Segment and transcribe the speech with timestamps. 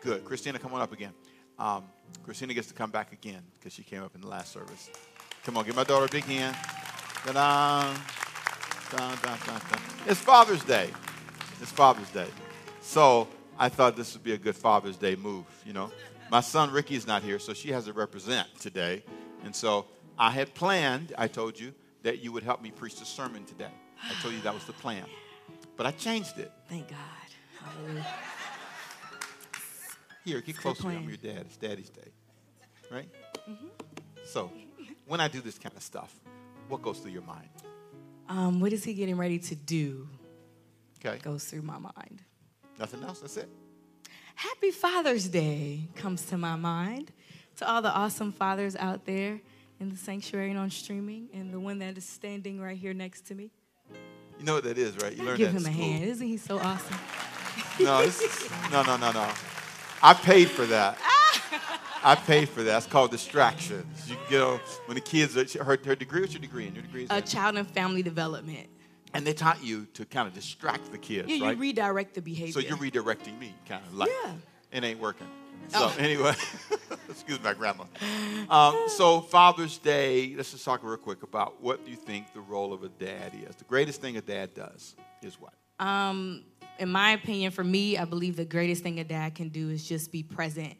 [0.00, 0.24] Good.
[0.24, 1.12] Christina, come on up again.
[1.58, 1.84] Um,
[2.22, 4.90] Christina gets to come back again because she came up in the last service.
[5.44, 6.56] Come on, give my daughter a big hand.
[7.24, 7.94] Ta-da.
[10.06, 10.90] It's Father's Day.
[11.60, 12.28] It's Father's Day.
[12.80, 15.90] So I thought this would be a good Father's Day move, you know.
[16.30, 19.02] My son Ricky is not here, so she has to represent today.
[19.44, 19.86] And so
[20.18, 23.70] I had planned, I told you, that you would help me preach the sermon today.
[24.02, 25.04] I told you that was the plan.
[25.76, 26.52] But I changed it.
[26.68, 26.98] Thank God.
[27.60, 28.06] Hallelujah.
[30.28, 30.88] Here, get Good closer.
[30.88, 31.46] I'm your dad.
[31.46, 32.10] It's Daddy's Day.
[32.92, 33.08] Right?
[34.26, 34.52] So,
[35.06, 36.14] when I do this kind of stuff,
[36.68, 37.48] what goes through your mind?
[38.28, 40.06] Um, what is he getting ready to do?
[40.98, 41.18] Okay?
[41.22, 42.20] Goes through my mind.
[42.78, 43.20] Nothing else?
[43.20, 43.48] That's it?
[44.34, 47.10] Happy Father's Day comes to my mind.
[47.56, 49.40] To all the awesome fathers out there
[49.80, 53.22] in the sanctuary and on streaming, and the one that is standing right here next
[53.28, 53.50] to me.
[54.38, 55.16] You know what that is, right?
[55.16, 55.84] You learned Give that him a school.
[55.84, 56.04] hand.
[56.04, 56.98] Isn't he so awesome?
[57.80, 59.26] No, this is, no, no, no, no.
[60.02, 60.98] I paid for that.
[62.04, 62.76] I paid for that.
[62.78, 64.10] It's called distractions.
[64.30, 66.74] You know, when the kids, are, her, her degree, what's your degree in?
[66.74, 68.68] Your degree is A child and family development.
[69.14, 71.58] And they taught you to kind of distract the kids, Yeah, you right?
[71.58, 72.52] redirect the behavior.
[72.52, 74.10] so you're redirecting me, kind of like.
[74.24, 74.32] Yeah.
[74.70, 75.26] It ain't working.
[75.68, 75.96] So Oh.
[75.98, 76.34] anyway,
[77.10, 77.84] excuse my grandma.
[78.48, 82.40] Um, so Father's Day, let's just talk real quick about what do you think the
[82.40, 83.56] role of a dad is.
[83.56, 85.54] The greatest thing a dad does is what?
[85.84, 86.44] Um,
[86.78, 89.86] in my opinion, for me, I believe the greatest thing a dad can do is
[89.86, 90.74] just be present.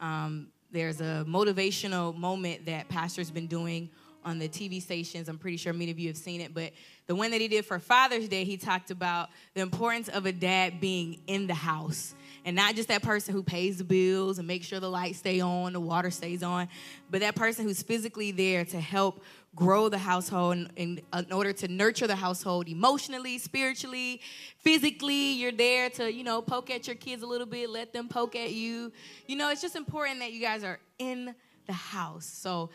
[0.00, 3.90] Um, there's a motivational moment that Pastor's been doing
[4.24, 5.28] on the TV stations.
[5.28, 6.72] I'm pretty sure many of you have seen it, but
[7.06, 10.32] the one that he did for Father's Day, he talked about the importance of a
[10.32, 12.14] dad being in the house.
[12.44, 15.40] And not just that person who pays the bills and makes sure the lights stay
[15.40, 16.68] on, the water stays on,
[17.10, 19.22] but that person who's physically there to help
[19.54, 24.20] grow the household in, in, in order to nurture the household emotionally, spiritually,
[24.58, 25.32] physically.
[25.32, 28.36] You're there to, you know, poke at your kids a little bit, let them poke
[28.36, 28.92] at you.
[29.26, 31.34] You know, it's just important that you guys are in
[31.66, 32.26] the house.
[32.26, 32.70] So,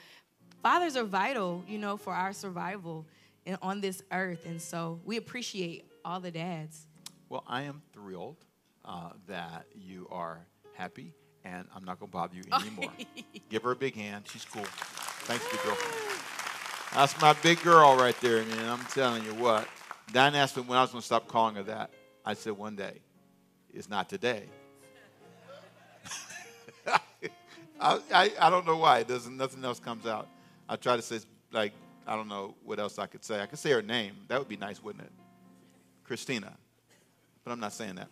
[0.61, 3.05] fathers are vital, you know, for our survival
[3.45, 4.45] in, on this earth.
[4.45, 6.87] And so, we appreciate all the dads.
[7.29, 8.37] Well, I am thrilled
[8.83, 12.91] uh, that you are happy, and I'm not going to bother you anymore.
[13.49, 14.25] Give her a big hand.
[14.31, 14.65] She's cool.
[14.65, 15.77] Thanks, big girl.
[16.95, 18.69] That's my big girl right there, man.
[18.69, 19.67] I'm telling you what.
[20.13, 21.89] Diane asked me when I was going to stop calling her that.
[22.23, 23.01] I said one day.
[23.73, 24.43] It's not today.
[26.87, 26.99] I,
[27.81, 28.99] I, I don't know why.
[28.99, 29.35] It doesn't.
[29.35, 30.29] Nothing else comes out.
[30.69, 31.19] I try to say
[31.51, 31.73] like
[32.07, 33.41] I don't know what else I could say.
[33.41, 34.13] I could say her name.
[34.29, 35.11] That would be nice, wouldn't it?
[36.05, 36.53] Christina.
[37.43, 38.07] But I'm not saying that.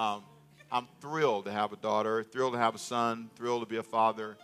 [0.00, 0.22] Um,
[0.70, 3.82] I'm thrilled to have a daughter, thrilled to have a son, thrilled to be a
[3.82, 4.36] father.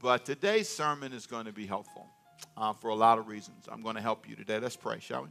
[0.00, 2.06] But today's sermon is going to be helpful
[2.56, 3.66] uh, for a lot of reasons.
[3.70, 4.58] I'm going to help you today.
[4.58, 5.28] Let's pray, shall we?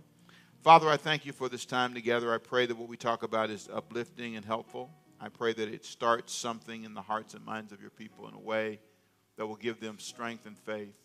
[0.64, 2.34] Father, I thank you for this time together.
[2.34, 4.90] I pray that what we talk about is uplifting and helpful.
[5.20, 8.34] I pray that it starts something in the hearts and minds of your people in
[8.34, 8.80] a way
[9.38, 10.96] that will give them strength and faith.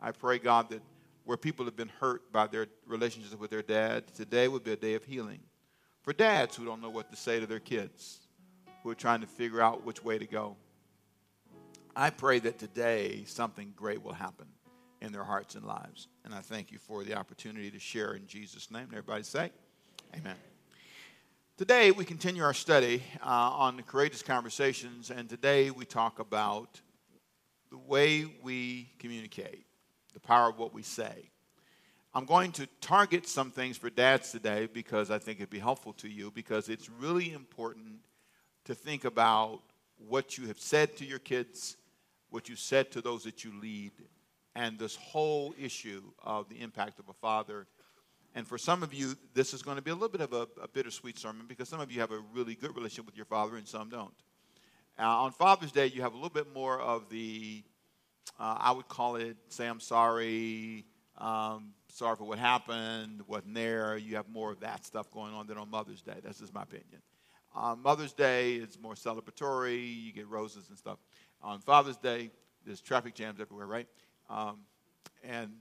[0.00, 0.82] I pray, God, that
[1.24, 4.76] where people have been hurt by their relationships with their dad, today would be a
[4.76, 5.40] day of healing.
[6.02, 8.20] For dads who don't know what to say to their kids,
[8.82, 10.56] who are trying to figure out which way to go,
[11.94, 14.46] I pray that today something great will happen
[15.02, 16.06] in their hearts and lives.
[16.24, 18.86] And I thank you for the opportunity to share in Jesus' name.
[18.92, 19.50] Everybody say,
[20.14, 20.36] Amen.
[21.58, 26.80] Today we continue our study uh, on the courageous conversations, and today we talk about
[27.70, 29.66] the way we communicate,
[30.14, 31.30] the power of what we say.
[32.14, 35.94] I'm going to target some things for dads today because I think it'd be helpful
[35.94, 37.98] to you because it's really important
[38.66, 39.62] to think about
[39.96, 41.76] what you have said to your kids,
[42.30, 43.92] what you said to those that you lead,
[44.54, 47.66] and this whole issue of the impact of a father.
[48.34, 50.48] And for some of you, this is going to be a little bit of a,
[50.62, 53.56] a bittersweet sermon because some of you have a really good relationship with your father
[53.56, 54.14] and some don't.
[54.98, 57.62] Uh, on Father's Day, you have a little bit more of the,
[58.38, 60.84] uh, I would call it, say I'm sorry,
[61.18, 63.96] um, sorry for what happened, wasn't there.
[63.96, 66.16] You have more of that stuff going on than on Mother's Day.
[66.22, 67.02] That's just my opinion.
[67.54, 70.04] On Mother's Day, is more celebratory.
[70.04, 70.98] You get roses and stuff.
[71.42, 72.30] On Father's Day,
[72.64, 73.88] there's traffic jams everywhere, right?
[74.32, 74.58] Um,
[75.22, 75.52] and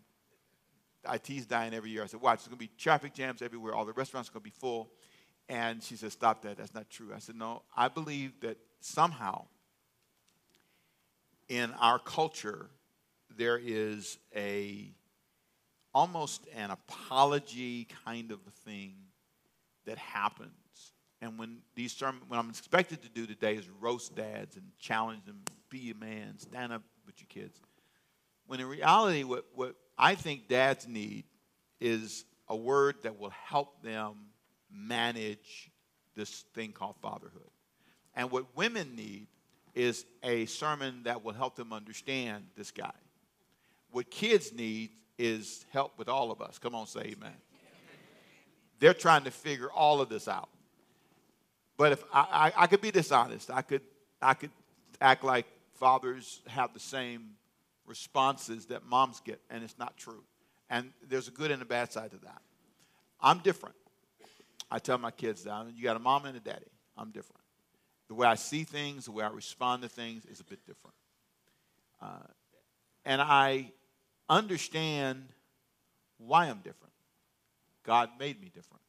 [1.05, 2.03] I tease Diane every year.
[2.03, 3.75] I said, watch, there's going to be traffic jams everywhere.
[3.75, 4.89] All the restaurants are going to be full.
[5.49, 6.57] And she said, stop that.
[6.57, 7.11] That's not true.
[7.13, 9.45] I said, no, I believe that somehow
[11.49, 12.69] in our culture,
[13.37, 14.93] there is a
[15.93, 18.93] almost an apology kind of a thing
[19.85, 20.51] that happens.
[21.21, 25.25] And when these sermon, what I'm expected to do today is roast dads and challenge
[25.25, 27.59] them, be a man, stand up with your kids.
[28.51, 31.23] When in reality, what, what I think dads need
[31.79, 34.15] is a word that will help them
[34.69, 35.71] manage
[36.17, 37.49] this thing called fatherhood.
[38.13, 39.27] And what women need
[39.73, 42.91] is a sermon that will help them understand this guy.
[43.91, 46.59] What kids need is help with all of us.
[46.59, 47.37] Come on, say amen.
[48.79, 50.49] They're trying to figure all of this out.
[51.77, 53.83] But if I, I, I could be dishonest, I could,
[54.21, 54.51] I could
[54.99, 55.45] act like
[55.75, 57.35] fathers have the same
[57.91, 60.23] responses that moms get, and it's not true.
[60.69, 62.41] And there's a good and a bad side to that.
[63.19, 63.75] I'm different.
[64.71, 66.71] I tell my kids that you got a mom and a daddy.
[66.97, 67.41] I'm different.
[68.07, 70.95] The way I see things, the way I respond to things is a bit different.
[72.01, 72.27] Uh,
[73.03, 73.73] and I
[74.29, 75.25] understand
[76.17, 76.93] why I'm different.
[77.83, 78.83] God made me different.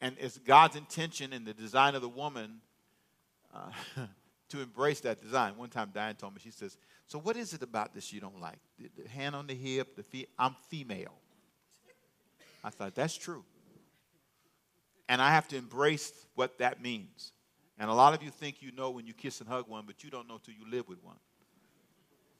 [0.00, 2.60] And it's God's intention in the design of the woman
[3.52, 3.70] uh,
[4.50, 5.56] to embrace that design.
[5.56, 6.76] One time, Diane told me, she says,
[7.06, 8.58] So, what is it about this you don't like?
[8.78, 10.28] The, the hand on the hip, the feet.
[10.38, 11.14] I'm female.
[12.62, 13.44] I thought, That's true.
[15.08, 17.32] And I have to embrace what that means.
[17.78, 20.02] And a lot of you think you know when you kiss and hug one, but
[20.02, 21.16] you don't know till you live with one.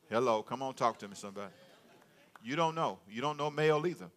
[0.08, 1.52] Hello, come on, talk to me, somebody.
[2.42, 2.98] You don't know.
[3.10, 4.08] You don't know male either.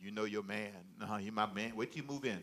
[0.00, 0.72] You know your man.
[1.00, 1.72] No, you my man.
[1.74, 2.42] Wait till you move in.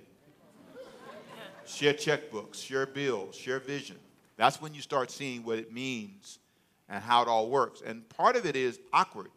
[1.65, 3.97] share checkbooks, share bills, share vision.
[4.39, 6.39] That's when you start seeing what it means
[6.87, 7.81] and how it all works.
[7.85, 9.27] And part of it is awkward.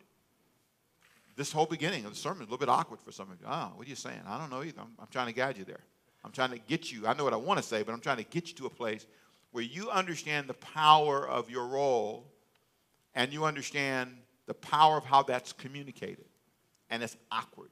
[1.35, 3.47] This whole beginning of the sermon is a little bit awkward for some of you.
[3.51, 4.21] Oh, what are you saying?
[4.29, 4.81] I don't know either.
[4.81, 5.81] I'm, I'm trying to guide you there.
[6.25, 7.09] I'm trying to get you.
[7.09, 8.71] I know what I want to say, but I'm trying to get you to a
[8.71, 9.05] place
[9.51, 12.31] where you understand the power of your role
[13.17, 14.17] and you understand
[14.47, 16.27] the power of how that's communicated.
[16.91, 17.71] And it's awkward.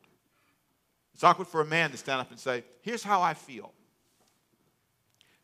[1.14, 3.72] It's awkward for a man to stand up and say, Here's how I feel.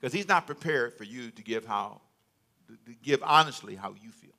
[0.06, 2.00] Because he's not prepared for you to give how
[2.68, 4.30] to give honestly how you feel.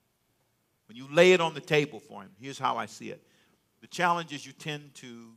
[0.88, 3.22] When you lay it on the table for him, here's how I see it.
[3.82, 5.34] The challenge is you tend to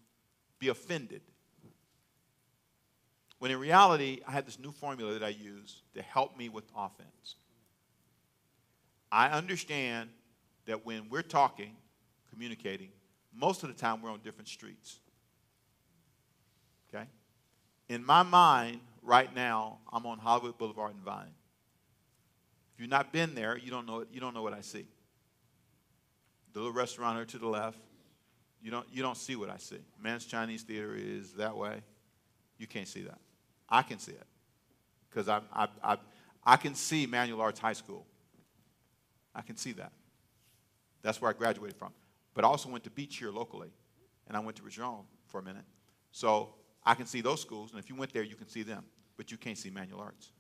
[0.60, 1.22] be offended.
[3.40, 6.70] When in reality, I had this new formula that I use to help me with
[6.76, 7.34] offense.
[9.10, 10.10] I understand
[10.66, 11.74] that when we're talking,
[12.30, 12.90] communicating,
[13.34, 15.00] most of the time we're on different streets.
[16.94, 17.06] Okay?
[17.88, 18.78] In my mind,
[19.10, 21.34] right now, I'm on Hollywood Boulevard and Vine.
[22.74, 24.86] If you've not been there, you don't know, you don't know what I see.
[26.52, 27.78] The little restaurant here to the left,
[28.62, 29.80] you don't, you don't see what I see.
[30.00, 31.82] Mann's Chinese Theater is that way.
[32.56, 33.18] You can't see that.
[33.68, 34.26] I can see it
[35.08, 35.96] because I, I, I,
[36.44, 38.06] I can see Manual Arts High School.
[39.34, 39.90] I can see that.
[41.02, 41.90] That's where I graduated from.
[42.32, 43.70] But I also went to Beach here locally,
[44.28, 45.64] and I went to Regent for a minute.
[46.12, 46.50] So
[46.84, 48.84] I can see those schools, and if you went there, you can see them,
[49.20, 50.30] but you can't see Manual Arts.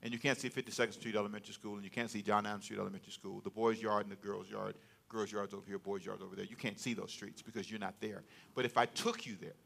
[0.00, 2.80] And you can't see 52nd Street Elementary School, and you can't see John Adams Street
[2.80, 4.76] Elementary School, the boys' yard and the girls' yard,
[5.10, 6.46] girls' yards over here, boys' yards over there.
[6.46, 8.22] You can't see those streets because you're not there.
[8.54, 9.56] But if I took you there,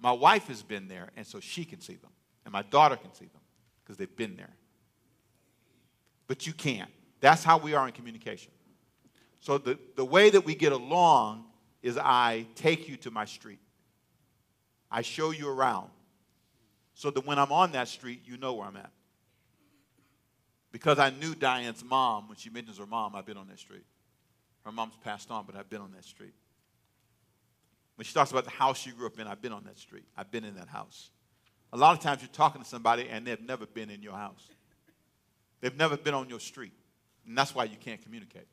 [0.00, 2.10] my wife has been there, and so she can see them,
[2.44, 3.42] and my daughter can see them
[3.84, 4.56] because they've been there.
[6.26, 6.90] But you can't.
[7.20, 8.50] That's how we are in communication.
[9.38, 11.44] So the, the way that we get along
[11.80, 13.60] is I take you to my street.
[14.90, 15.88] I show you around
[16.94, 18.90] so that when I'm on that street, you know where I'm at.
[20.70, 23.84] Because I knew Diane's mom, when she mentions her mom, I've been on that street.
[24.64, 26.34] Her mom's passed on, but I've been on that street.
[27.96, 30.04] When she talks about the house she grew up in, I've been on that street.
[30.16, 31.10] I've been in that house.
[31.72, 34.48] A lot of times you're talking to somebody and they've never been in your house.
[35.60, 36.72] They've never been on your street.
[37.26, 38.46] And that's why you can't communicate.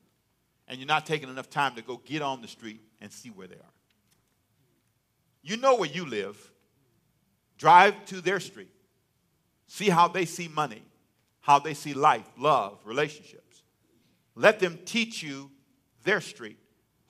[0.68, 3.46] And you're not taking enough time to go get on the street and see where
[3.46, 3.74] they are.
[5.42, 6.50] You know where you live.
[7.60, 8.72] Drive to their street.
[9.66, 10.82] See how they see money,
[11.40, 13.62] how they see life, love, relationships.
[14.34, 15.50] Let them teach you
[16.02, 16.56] their street.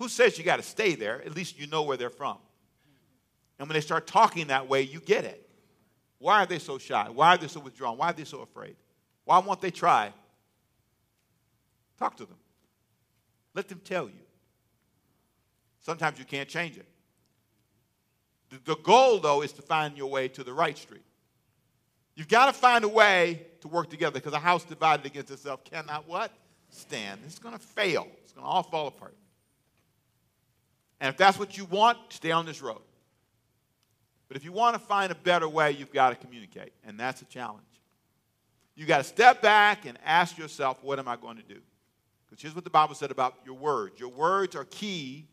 [0.00, 1.23] Who says you got to stay there?
[1.25, 2.38] At least you know where they're from.
[3.61, 5.49] And when they start talking that way, you get it.
[6.19, 7.09] Why are they so shy?
[7.09, 7.97] Why are they so withdrawn?
[7.97, 8.75] Why are they so afraid?
[9.26, 10.12] Why won't they try?
[11.97, 12.38] Talk to them.
[13.54, 14.25] Let them tell you.
[15.80, 16.88] Sometimes you can't change it.
[18.64, 21.04] The goal, though, is to find your way to the right street.
[22.16, 25.64] You've got to find a way to work together because a house divided against itself
[25.64, 26.33] cannot what?
[26.71, 27.21] Stand.
[27.26, 28.07] It's going to fail.
[28.23, 29.14] It's going to all fall apart.
[31.00, 32.83] And if that's what you want, stay on this road.
[34.28, 36.73] But if you want to find a better way, you've got to communicate.
[36.85, 37.64] And that's a challenge.
[38.75, 41.61] You've got to step back and ask yourself, what am I going to do?
[42.26, 45.26] Because here's what the Bible said about your words your words are key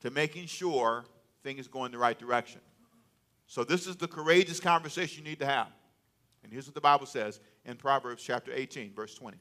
[0.00, 1.04] to making sure
[1.42, 2.60] thing is going the right direction.
[3.46, 5.68] So, this is the courageous conversation you need to have.
[6.42, 9.38] And here's what the Bible says in Proverbs chapter 18, verse 20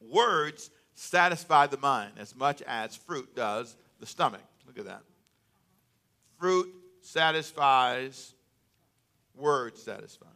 [0.00, 4.42] Words satisfy the mind as much as fruit does the stomach.
[4.66, 5.02] Look at that.
[6.38, 6.68] Fruit
[7.00, 8.34] satisfies,
[9.34, 10.30] words satisfies.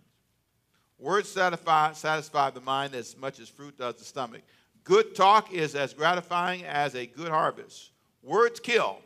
[0.98, 4.42] Words satisfy, satisfy the mind as much as fruit does the stomach.
[4.84, 7.90] Good talk is as gratifying as a good harvest.
[8.22, 8.98] Words kill,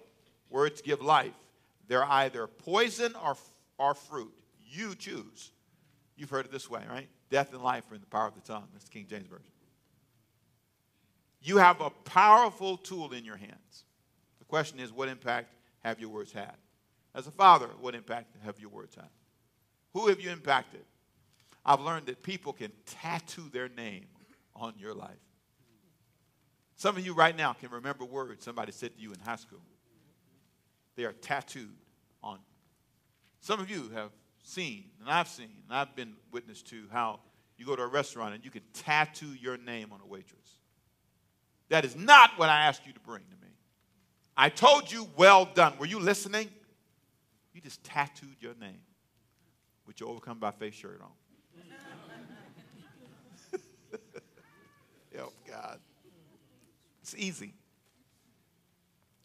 [0.51, 1.33] words give life.
[1.89, 3.37] They're either poison or,
[3.79, 4.33] or fruit.
[4.71, 5.53] You choose.
[6.17, 7.09] You've heard it this way, right?
[7.31, 8.69] Death and life are in the power of the tongue.
[8.73, 9.51] That's the King James Version.
[11.43, 13.85] You have a powerful tool in your hands.
[14.39, 16.55] The question is, what impact have your words had?
[17.15, 19.09] As a father, what impact have your words had?
[19.93, 20.85] Who have you impacted?
[21.65, 24.07] I've learned that people can tattoo their name
[24.57, 25.11] on your life.
[26.77, 29.61] Some of you right now can remember words somebody said to you in high school.
[30.97, 31.77] They are tattooed
[32.23, 32.39] on.
[33.41, 34.11] Some of you have
[34.43, 37.21] seen, and I've seen, and I've been witness to how
[37.57, 40.59] you go to a restaurant and you can tattoo your name on a waitress.
[41.69, 43.53] That is not what I asked you to bring to me.
[44.37, 45.75] I told you, well done.
[45.79, 46.49] Were you listening?
[47.53, 48.81] You just tattooed your name
[49.87, 51.11] with your Overcome by Faith shirt on.
[55.17, 55.79] Help God.
[57.03, 57.55] It's easy.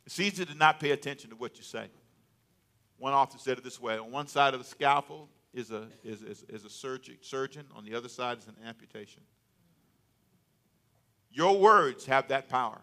[0.10, 1.86] It's easy to not pay attention to what you say.
[2.98, 6.24] One author said it this way on one side of the scaffold is a, is,
[6.24, 9.22] is, is a surgeon, surgeon, on the other side is an amputation.
[11.30, 12.82] Your words have that power.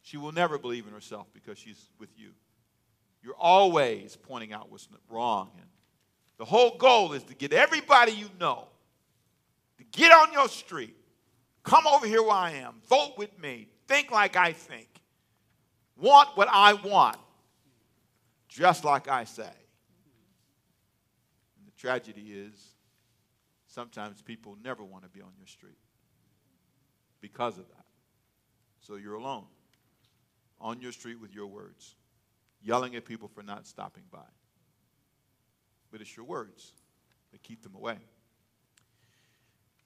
[0.00, 2.30] She will never believe in herself because she's with you.
[3.22, 5.52] You're always pointing out what's wrong.
[5.54, 5.68] And
[6.36, 8.66] the whole goal is to get everybody you know
[9.78, 10.96] to get on your street,
[11.62, 14.88] come over here where I am, vote with me, think like I think,
[15.96, 17.16] want what I want,
[18.48, 19.42] just like I say.
[19.42, 22.54] And the tragedy is
[23.66, 25.78] sometimes people never want to be on your street
[27.20, 27.84] because of that.
[28.80, 29.44] So you're alone
[30.60, 31.94] on your street with your words,
[32.62, 34.18] yelling at people for not stopping by.
[35.90, 36.72] But it's your words
[37.32, 37.98] that keep them away.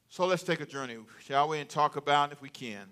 [0.08, 2.86] So let's take a journey, shall we, and talk about, if we can,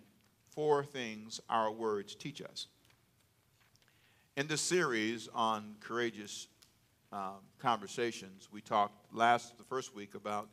[0.51, 2.67] four things our words teach us.
[4.37, 6.49] In this series on courageous
[7.13, 10.49] um, conversations, we talked last, the first week, about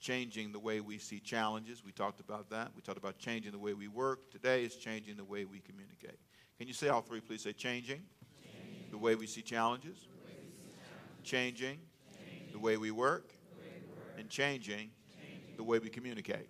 [0.00, 1.84] changing the way we see challenges.
[1.84, 2.70] We talked about that.
[2.74, 4.30] We talked about changing the way we work.
[4.30, 6.18] Today is changing the way we communicate.
[6.56, 7.42] Can you say all three, please?
[7.42, 8.00] Say changing,
[8.42, 8.90] changing.
[8.90, 10.38] the way we see challenges, we see
[10.80, 11.30] challenges.
[11.30, 11.78] Changing,
[12.16, 14.14] changing, the way we work, way we work.
[14.18, 14.88] and changing,
[15.20, 16.48] changing, the way we communicate.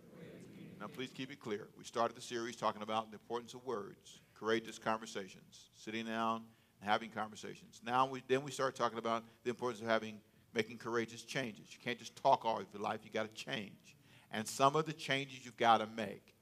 [0.78, 1.66] Now, please keep it clear.
[1.76, 6.42] We started the series talking about the importance of words, courageous conversations, sitting down
[6.80, 7.80] having conversations.
[7.84, 10.20] Now, we, then we start talking about the importance of having
[10.54, 11.66] making courageous changes.
[11.70, 13.96] You can't just talk all of your life, you got to change.
[14.30, 16.34] And some of the changes you've got to make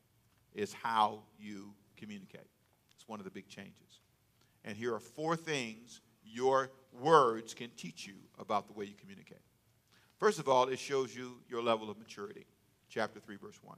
[0.55, 2.49] is how you communicate
[2.95, 4.01] It's one of the big changes.
[4.65, 9.39] And here are four things your words can teach you about the way you communicate.
[10.19, 12.47] First of all, it shows you your level of maturity.
[12.89, 13.77] Chapter 3, verse 1.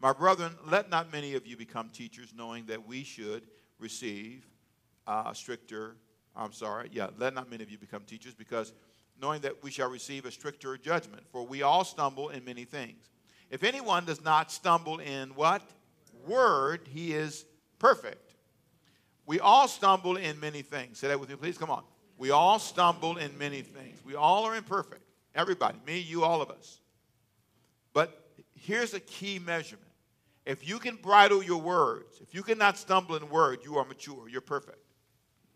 [0.00, 3.44] My brethren, let not many of you become teachers, knowing that we should
[3.78, 4.46] receive
[5.06, 5.96] a stricter,
[6.36, 8.72] I'm sorry, yeah, let not many of you become teachers, because
[9.20, 13.10] knowing that we shall receive a stricter judgment, for we all stumble in many things.
[13.50, 15.62] If anyone does not stumble in what?
[16.26, 17.44] Word, he is
[17.78, 18.26] perfect
[19.26, 20.98] we all stumble in many things.
[20.98, 21.58] Say that with me, please.
[21.58, 21.82] Come on.
[22.16, 23.98] We all stumble in many things.
[24.04, 25.02] We all are imperfect.
[25.34, 26.78] Everybody, me, you, all of us.
[27.92, 29.82] But here's a key measurement.
[30.46, 34.28] If you can bridle your words, if you cannot stumble in word, you are mature,
[34.28, 34.78] you're perfect.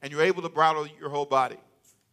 [0.03, 1.59] And you're able to bridle your whole body.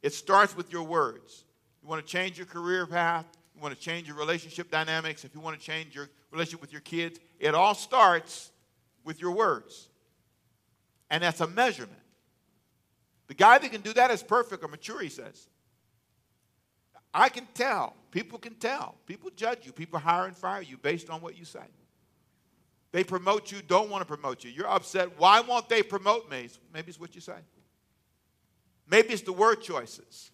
[0.01, 1.45] It starts with your words.
[1.81, 3.25] You want to change your career path,
[3.55, 6.71] you want to change your relationship dynamics, if you want to change your relationship with
[6.71, 8.51] your kids, it all starts
[9.03, 9.87] with your words.
[11.09, 11.99] And that's a measurement.
[13.27, 15.47] The guy that can do that is perfect or mature, he says.
[17.13, 17.95] I can tell.
[18.11, 18.95] People can tell.
[19.05, 19.71] People judge you.
[19.71, 21.65] People hire and fire you based on what you say.
[22.91, 24.51] They promote you, don't want to promote you.
[24.51, 25.19] You're upset.
[25.19, 26.49] Why won't they promote me?
[26.73, 27.37] Maybe it's what you say.
[28.89, 30.31] Maybe it's the word choices.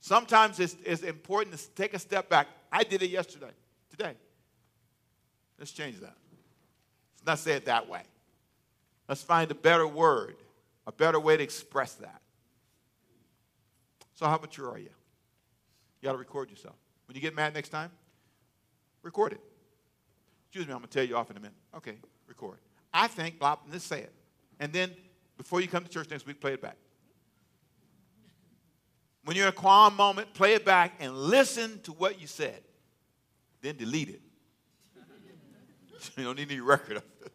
[0.00, 2.48] Sometimes it's, it's important to take a step back.
[2.72, 3.50] I did it yesterday,
[3.90, 4.14] today.
[5.58, 6.16] Let's change that.
[7.14, 8.02] Let's not say it that way.
[9.08, 10.36] Let's find a better word,
[10.86, 12.22] a better way to express that.
[14.14, 14.90] So, how mature are you?
[16.00, 16.76] You got to record yourself.
[17.06, 17.90] When you get mad next time,
[19.02, 19.40] record it.
[20.46, 21.56] Excuse me, I'm going to tell you off in a minute.
[21.76, 21.96] Okay,
[22.26, 22.58] record.
[22.92, 24.12] I think, blah, let's say it.
[24.58, 24.92] And then,
[25.36, 26.76] before you come to church next week, play it back.
[29.30, 32.62] When you're in a calm moment, play it back and listen to what you said.
[33.62, 34.22] Then delete it.
[36.16, 37.32] you don't need any record of it.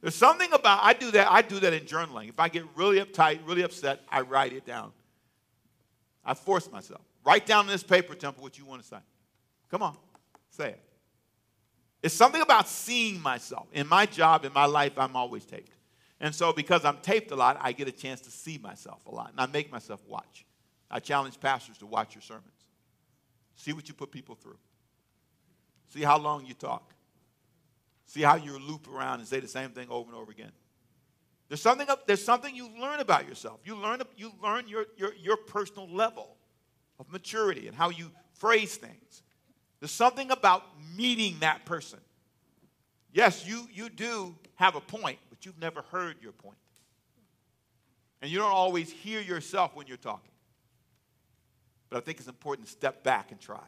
[0.00, 1.30] There's something about I do that.
[1.30, 2.28] I do that in journaling.
[2.28, 4.90] If I get really uptight, really upset, I write it down.
[6.24, 7.02] I force myself.
[7.24, 8.98] Write down in this paper, Temple, what you want to say.
[9.70, 9.96] Come on,
[10.50, 10.80] say it.
[12.02, 13.68] It's something about seeing myself.
[13.72, 15.76] In my job, in my life, I'm always taped.
[16.18, 19.14] And so, because I'm taped a lot, I get a chance to see myself a
[19.14, 19.30] lot.
[19.30, 20.44] And I make myself watch.
[20.94, 22.46] I challenge pastors to watch your sermons.
[23.56, 24.58] See what you put people through.
[25.88, 26.94] See how long you talk.
[28.06, 30.52] See how you loop around and say the same thing over and over again.
[31.48, 33.58] There's something, up, there's something you learn about yourself.
[33.64, 36.36] You learn, you learn your, your, your personal level
[37.00, 39.22] of maturity and how you phrase things.
[39.80, 40.62] There's something about
[40.96, 41.98] meeting that person.
[43.12, 46.58] Yes, you, you do have a point, but you've never heard your point.
[48.22, 50.30] And you don't always hear yourself when you're talking.
[51.94, 53.62] But I think it's important to step back and try.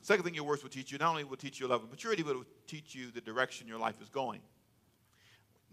[0.00, 1.90] Second thing your words will teach you, not only will teach you a level of
[1.90, 4.40] maturity, but it will teach you the direction your life is going.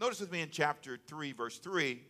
[0.01, 2.01] Notice with me in chapter 3, verse 3,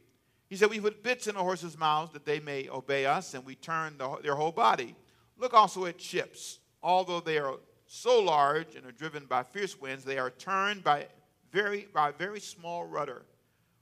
[0.50, 3.46] he said, We put bits in the horses' mouths that they may obey us, and
[3.46, 4.96] we turn the, their whole body.
[5.38, 6.58] Look also at ships.
[6.82, 11.06] Although they are so large and are driven by fierce winds, they are turned by
[11.52, 13.28] very, by a very small rudder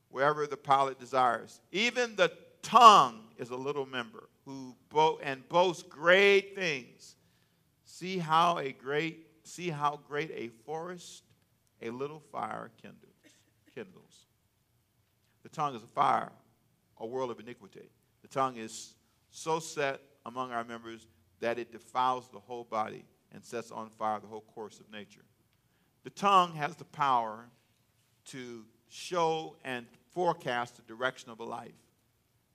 [0.09, 1.61] wherever the pilot desires.
[1.71, 7.15] Even the tongue is a little member who bo- and boasts great things.
[7.85, 11.23] See how a great see how great a forest
[11.81, 13.11] a little fire kindles
[13.73, 14.25] kindles.
[15.43, 16.31] The tongue is a fire,
[16.97, 17.89] a world of iniquity.
[18.21, 18.95] The tongue is
[19.29, 21.07] so set among our members
[21.39, 25.23] that it defiles the whole body and sets on fire the whole course of nature.
[26.03, 27.45] The tongue has the power
[28.25, 31.71] to show and forecast the direction of a life,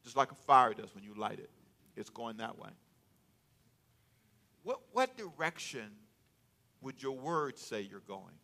[0.04, 1.50] just like a fire does when you light it.
[1.96, 2.70] It's going that way.
[4.62, 5.90] What, what direction
[6.80, 8.34] would your words say you're going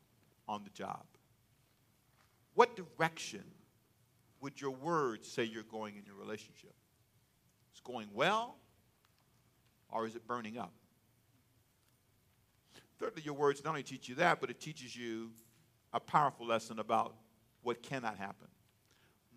[0.49, 1.05] on the job?
[2.55, 3.45] What direction
[4.41, 6.75] would your words say you're going in your relationship?
[7.73, 8.57] It's going well,
[9.91, 10.73] or is it burning up?
[12.99, 15.31] Thirdly, your words not only teach you that, but it teaches you
[15.93, 17.15] a powerful lesson about
[17.63, 18.49] what cannot happen.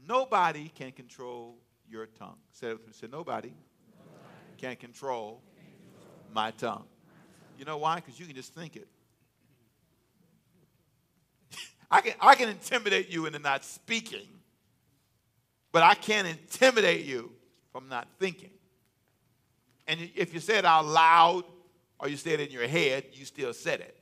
[0.07, 1.57] Nobody can control
[1.89, 2.37] your tongue.
[2.51, 2.79] Say it.
[2.91, 3.53] Say, nobody.
[4.55, 6.85] Can control, can control my tongue.
[7.57, 7.95] You know why?
[7.95, 8.87] Because you can just think it.
[11.91, 14.27] I can, I can intimidate you into not speaking,
[15.71, 17.31] but I can't intimidate you
[17.71, 18.51] from not thinking.
[19.87, 21.43] And if you say it out loud
[21.99, 23.97] or you say it in your head, you still said it.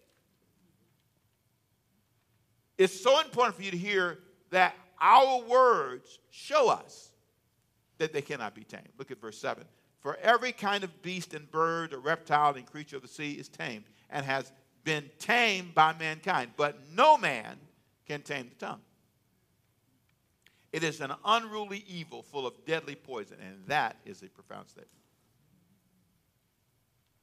[2.78, 7.12] It's so important for you to hear that our words show us
[7.98, 8.90] that they cannot be tamed.
[8.98, 9.64] Look at verse 7.
[10.04, 13.48] For every kind of beast and bird or reptile and creature of the sea is
[13.48, 14.52] tamed and has
[14.84, 17.58] been tamed by mankind, but no man
[18.06, 18.82] can tame the tongue.
[20.74, 24.90] It is an unruly evil full of deadly poison, and that is a profound statement.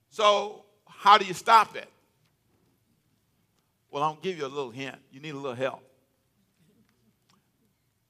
[0.09, 1.89] So, how do you stop it?
[3.91, 4.97] Well, I'll give you a little hint.
[5.13, 5.83] You need a little help.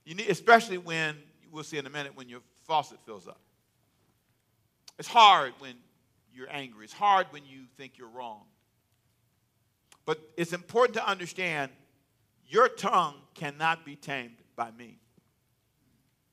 [0.05, 1.17] You need, especially when
[1.51, 3.39] we'll see in a minute when your faucet fills up.
[4.99, 5.75] It's hard when
[6.33, 6.85] you're angry.
[6.85, 8.43] It's hard when you think you're wrong.
[10.05, 11.71] But it's important to understand
[12.47, 14.97] your tongue cannot be tamed by me,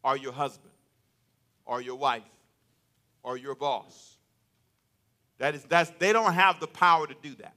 [0.03, 0.73] or your husband,
[1.65, 2.23] or your wife,
[3.23, 4.17] or your boss.
[5.39, 7.55] That is, that's, they don't have the power to do that.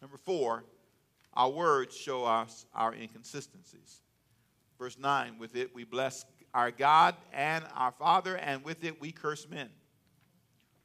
[0.00, 0.64] Number four,
[1.34, 4.00] our words show us our inconsistencies.
[4.78, 9.12] Verse 9, with it we bless our God and our Father, and with it we
[9.12, 9.68] curse men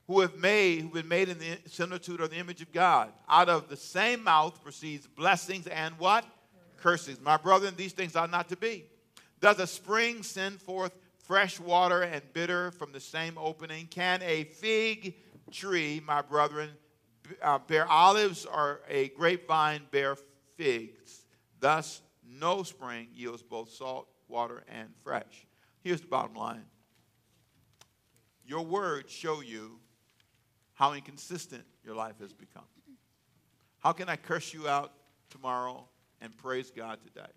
[0.07, 3.11] who have made, who've been made in the similitude or the image of God.
[3.27, 6.25] Out of the same mouth proceeds blessings and what?
[6.77, 7.19] Cursings.
[7.19, 8.85] My brethren, these things are not to be.
[9.39, 10.91] Does a spring send forth
[11.25, 13.87] fresh water and bitter from the same opening?
[13.87, 15.15] Can a fig
[15.51, 16.69] tree, my brethren,
[17.41, 20.15] uh, bear olives or a grapevine bear
[20.55, 21.25] figs?
[21.59, 25.47] Thus, no spring yields both salt water and fresh.
[25.83, 26.65] Here's the bottom line
[28.47, 29.79] your words show you
[30.75, 32.63] how inconsistent your life has become.
[33.79, 34.91] How can I curse you out
[35.29, 35.87] tomorrow
[36.21, 37.29] and praise God today?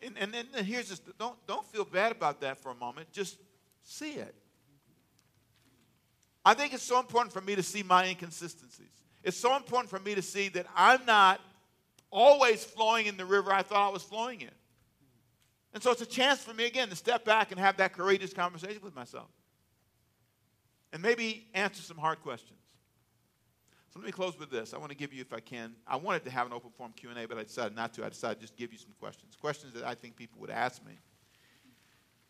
[0.00, 3.12] And, and then and here's this don't, don't feel bad about that for a moment.
[3.12, 3.38] Just
[3.82, 4.34] see it.
[6.44, 8.90] I think it's so important for me to see my inconsistencies.
[9.24, 11.40] It's so important for me to see that I'm not
[12.10, 14.50] always flowing in the river I thought I was flowing in.
[15.74, 18.32] And so it's a chance for me, again, to step back and have that courageous
[18.32, 19.28] conversation with myself.
[20.92, 22.58] And maybe answer some hard questions.
[23.92, 24.74] So let me close with this.
[24.74, 26.92] I want to give you, if I can, I wanted to have an open form
[26.94, 28.04] Q&A, but I decided not to.
[28.04, 30.92] I decided just give you some questions, questions that I think people would ask me.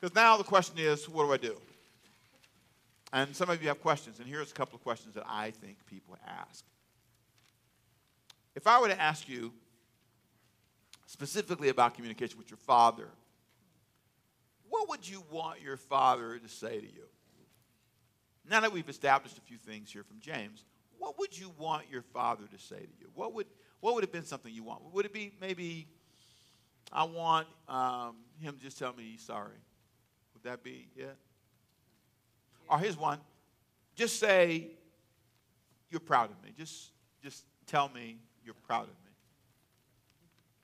[0.01, 1.61] Because now the question is, what do I do?
[3.13, 5.85] And some of you have questions, and here's a couple of questions that I think
[5.87, 6.65] people ask.
[8.55, 9.53] If I were to ask you
[11.07, 13.09] specifically about communication with your father,
[14.69, 17.09] what would you want your father to say to you?
[18.51, 20.65] Now that we've established a few things here from James,
[20.99, 23.11] what would you want your father to say to you?
[23.15, 23.47] What would,
[23.81, 24.83] what would have been something you want?
[24.93, 25.89] Would it be maybe,
[26.93, 29.61] I want um, him to just tell me he's sorry?
[30.35, 31.01] Would that be it?
[31.01, 31.07] Yeah?
[32.69, 33.19] Or here's one
[33.95, 34.69] just say,
[35.91, 36.53] you're proud of me.
[36.57, 39.11] Just, just tell me you're proud of me.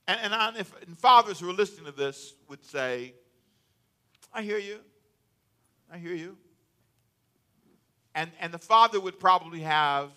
[0.07, 3.15] And, and, I, if, and fathers who are listening to this would say,
[4.33, 4.79] I hear you.
[5.93, 6.37] I hear you.
[8.15, 10.11] And, and the father would probably have,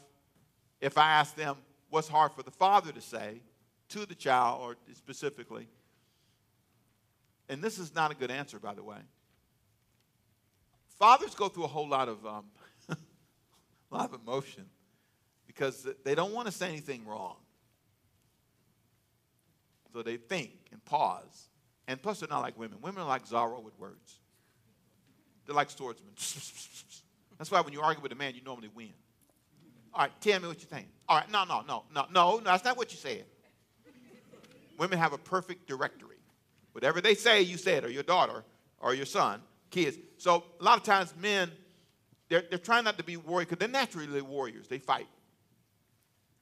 [0.82, 1.58] if I asked them
[1.90, 3.42] what's hard for the father to say
[3.90, 5.68] to the child, or specifically,
[7.50, 8.98] and this is not a good answer, by the way.
[11.00, 12.46] Fathers go through a whole lot of, um,
[12.90, 12.96] a
[13.92, 14.66] lot of emotion
[15.46, 17.38] because they don't want to say anything wrong.
[19.94, 21.48] So they think and pause.
[21.88, 22.80] And plus, they're not like women.
[22.82, 24.20] Women are like Zorro with words.
[25.46, 26.14] They're like swordsmen.
[27.38, 28.94] That's why when you argue with a man, you normally win.
[29.94, 30.88] All right, tell me what you think.
[31.08, 33.26] All right, no, no, no, no, no, no, that's not what you said.
[34.78, 36.18] Women have a perfect directory.
[36.74, 38.44] Whatever they say, you said, or your daughter,
[38.80, 39.98] or your son, kids.
[40.18, 41.52] So a lot of times men,
[42.30, 44.68] they're, they're trying not to be warriors because they're naturally warriors.
[44.68, 45.08] They fight.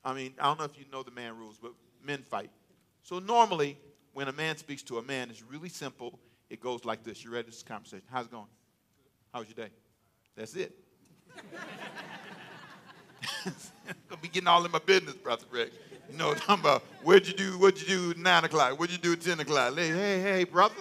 [0.04, 1.72] I mean, I don't know if you know the man rules, but
[2.04, 2.50] men fight.
[3.02, 3.78] So normally,
[4.14, 6.20] when a man speaks to a man, it's really simple.
[6.50, 7.24] It goes like this.
[7.24, 8.06] You ready this conversation?
[8.12, 8.48] How's it going?
[9.34, 9.72] How's your day?
[10.36, 10.85] That's it.
[14.10, 15.72] gonna be getting all in my business, Brother Rick.
[16.12, 19.16] You know, talking about what'd you do, what'd you do nine o'clock, what'd you do
[19.16, 19.76] ten o'clock.
[19.78, 20.76] Hey, hey, hey, brother,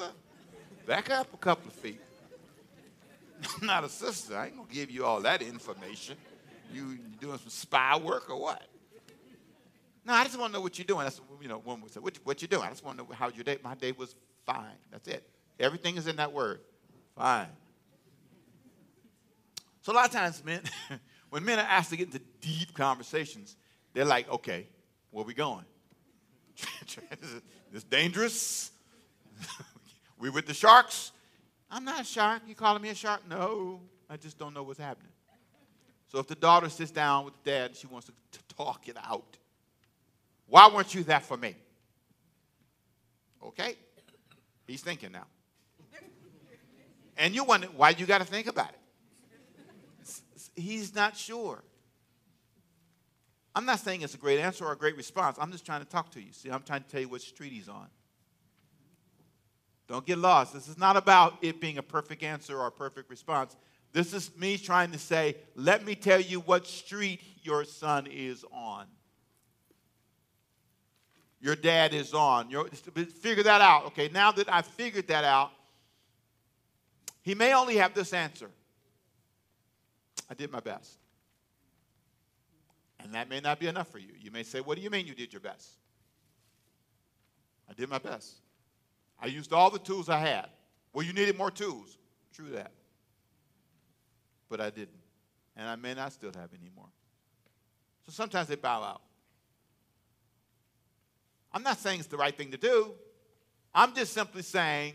[0.86, 2.00] back up a couple of feet.
[3.60, 4.36] I'm not a sister.
[4.36, 6.16] I ain't gonna give you all that information.
[6.72, 8.62] You, you doing some spy work or what?
[10.04, 11.04] No, I just want to know what you're doing.
[11.04, 12.64] That's you know, one would say, what, what you doing?
[12.64, 13.58] I just want to know how your day.
[13.62, 14.14] My day was
[14.44, 14.76] fine.
[14.90, 15.26] That's it.
[15.58, 16.60] Everything is in that word.
[17.16, 17.48] Fine.
[19.84, 20.62] So a lot of times, men,
[21.28, 23.54] when men are asked to get into deep conversations,
[23.92, 24.66] they're like, okay,
[25.10, 25.66] where we going?
[27.70, 28.70] this dangerous?
[30.18, 31.12] we with the sharks?
[31.70, 32.40] I'm not a shark.
[32.46, 33.28] You calling me a shark?
[33.28, 35.12] No, I just don't know what's happening.
[36.08, 38.12] So if the daughter sits down with the dad and she wants to,
[38.56, 39.36] talk it out,
[40.46, 41.56] why weren't you that for me?
[43.44, 43.74] Okay,
[44.66, 45.26] he's thinking now.
[47.16, 48.78] And you wonder why you got to think about it
[50.54, 51.62] he's not sure.
[53.54, 55.36] I'm not saying it's a great answer or a great response.
[55.40, 56.32] I'm just trying to talk to you.
[56.32, 57.86] See, I'm trying to tell you what street he's on.
[59.86, 60.54] Don't get lost.
[60.54, 63.54] This is not about it being a perfect answer or a perfect response.
[63.92, 68.44] This is me trying to say, let me tell you what street your son is
[68.50, 68.86] on.
[71.40, 72.48] Your dad is on.
[73.20, 73.86] Figure that out.
[73.86, 75.50] Okay, now that I've figured that out,
[77.22, 78.50] he may only have this answer.
[80.34, 80.98] I did my best.
[82.98, 84.08] And that may not be enough for you.
[84.18, 85.68] You may say, What do you mean you did your best?
[87.70, 88.40] I did my best.
[89.20, 90.48] I used all the tools I had.
[90.92, 91.96] Well, you needed more tools.
[92.34, 92.72] True that.
[94.48, 94.98] But I didn't.
[95.56, 96.88] And I may not still have any more.
[98.04, 99.02] So sometimes they bow out.
[101.52, 102.92] I'm not saying it's the right thing to do.
[103.72, 104.94] I'm just simply saying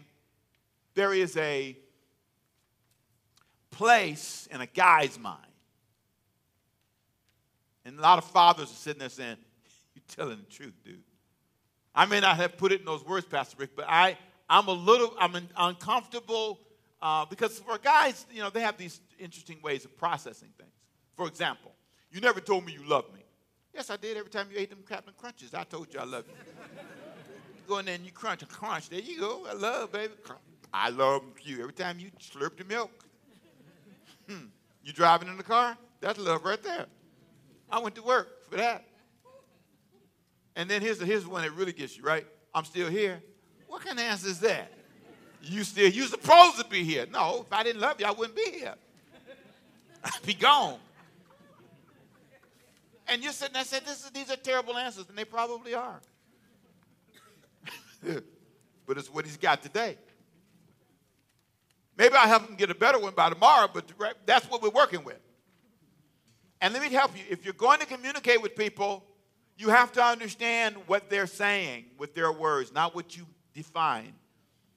[0.96, 1.78] there is a
[3.72, 5.40] place in a guy's mind.
[7.86, 9.38] And a lot of fathers are sitting there saying,
[9.96, 11.02] You're telling the truth, dude.
[11.96, 14.18] I may not have put it in those words, Pastor Rick, but I,
[14.50, 16.60] I'm a little, I'm uncomfortable
[17.02, 20.72] uh, because for guys, you know, they have these interesting ways of processing things.
[21.16, 21.72] For example,
[22.12, 23.22] you never told me you loved me.
[23.74, 24.18] Yes, I did.
[24.18, 26.36] Every time you ate them Captain Crunches, I told you I loved you.
[27.68, 28.90] go in there and you crunch crunch.
[28.90, 29.46] There you go.
[29.50, 30.14] I love, baby.
[30.74, 31.62] I love you.
[31.62, 33.06] Every time you slurp the milk,
[34.30, 34.46] Hmm.
[34.84, 35.78] You driving in the car?
[36.02, 36.86] That's love right there.
[37.70, 38.86] I went to work for that.
[40.56, 42.26] And then here's the, here's the one that really gets you, right?
[42.54, 43.22] I'm still here.
[43.68, 44.72] What kind of answer is that?
[45.42, 47.06] You still, you supposed to be here.
[47.12, 48.76] No, if I didn't love you, I wouldn't be here.
[50.04, 50.78] I'd be gone.
[53.08, 56.00] And you're sitting there saying, this is, these are terrible answers, and they probably are.
[58.86, 59.98] but it's what he's got today.
[62.00, 63.92] Maybe I'll help them get a better one by tomorrow, but
[64.26, 65.20] that's what we're working with.
[66.62, 67.24] And let me help you.
[67.30, 69.04] If you're going to communicate with people,
[69.58, 74.14] you have to understand what they're saying with their words, not what you define.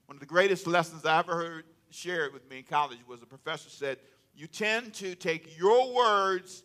[0.06, 3.26] One of the greatest lessons I ever heard shared with me in college was a
[3.26, 3.98] professor said,
[4.34, 6.64] you tend to take your words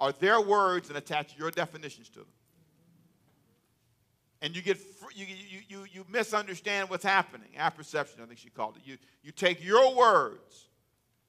[0.00, 2.28] or their words and attach your definitions to them.
[4.40, 4.78] And you get
[5.14, 7.48] you, you, you, you misunderstand what's happening.
[7.56, 8.82] Apperception, I think she called it.
[8.84, 10.68] You, you take your words.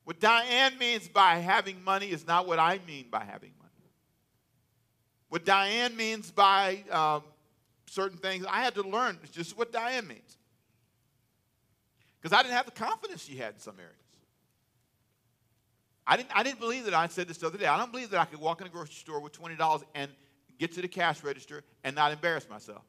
[0.03, 3.69] What Diane means by having money is not what I mean by having money.
[5.29, 7.23] What Diane means by um,
[7.87, 10.37] certain things, I had to learn just what Diane means.
[12.21, 13.95] Because I didn't have the confidence she had in some areas.
[16.05, 16.95] I didn't, I didn't believe that.
[16.95, 17.67] I said this the other day.
[17.67, 20.09] I don't believe that I could walk in a grocery store with $20 and
[20.57, 22.81] get to the cash register and not embarrass myself.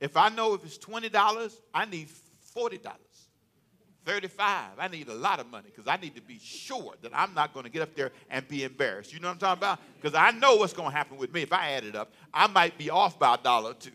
[0.00, 2.08] If I know if it's $20, I need
[2.56, 2.80] $40.
[4.04, 4.72] 35.
[4.78, 7.54] I need a lot of money because I need to be sure that I'm not
[7.54, 9.12] going to get up there and be embarrassed.
[9.12, 9.80] You know what I'm talking about?
[10.00, 11.42] Because I know what's going to happen with me.
[11.42, 13.90] If I add it up, I might be off by a dollar or two.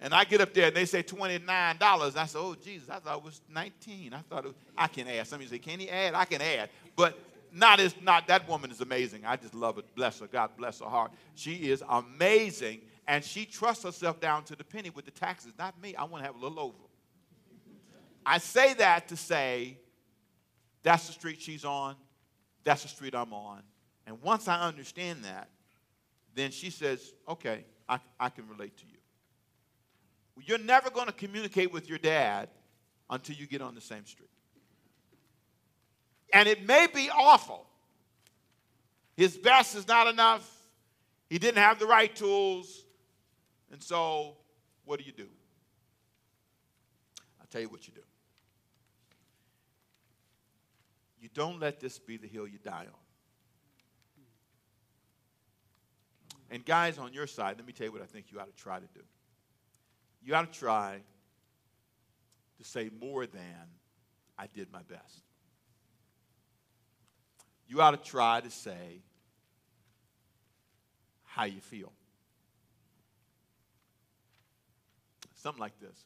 [0.00, 1.46] And I get up there and they say $29.
[1.48, 4.12] I say, oh, Jesus, I thought it was 19.
[4.12, 5.26] I thought was, I can add.
[5.26, 6.14] Somebody say, can he add?
[6.14, 6.68] I can add.
[6.94, 7.18] But
[7.52, 9.24] not as not that woman is amazing.
[9.24, 9.86] I just love it.
[9.94, 10.26] Bless her.
[10.26, 11.12] God bless her heart.
[11.34, 12.82] She is amazing.
[13.08, 15.52] And she trusts herself down to the penny with the taxes.
[15.58, 15.94] Not me.
[15.94, 16.74] I want to have a little over.
[18.24, 19.78] I say that to say
[20.82, 21.94] that's the street she's on.
[22.64, 23.62] That's the street I'm on.
[24.06, 25.48] And once I understand that,
[26.34, 28.98] then she says, okay, I, I can relate to you.
[30.44, 32.48] You're never going to communicate with your dad
[33.08, 34.28] until you get on the same street.
[36.32, 37.66] And it may be awful.
[39.16, 40.48] His best is not enough.
[41.30, 42.84] He didn't have the right tools.
[43.72, 44.36] And so,
[44.84, 45.28] what do you do?
[47.40, 48.00] I'll tell you what you do.
[51.20, 53.00] You don't let this be the hill you die on.
[56.50, 58.62] And, guys, on your side, let me tell you what I think you ought to
[58.62, 59.00] try to do.
[60.22, 61.00] You ought to try
[62.58, 63.42] to say more than
[64.38, 65.26] I did my best
[67.68, 69.02] you ought to try to say
[71.24, 71.92] how you feel.
[75.46, 76.04] Something like this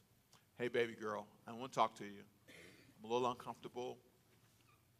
[0.59, 2.21] Hey, baby girl, I want to talk to you.
[2.99, 3.97] I'm a little uncomfortable,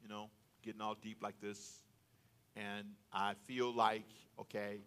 [0.02, 0.32] you know,
[0.64, 1.84] getting all deep like this.
[2.56, 4.08] And I feel like,
[4.40, 4.80] okay,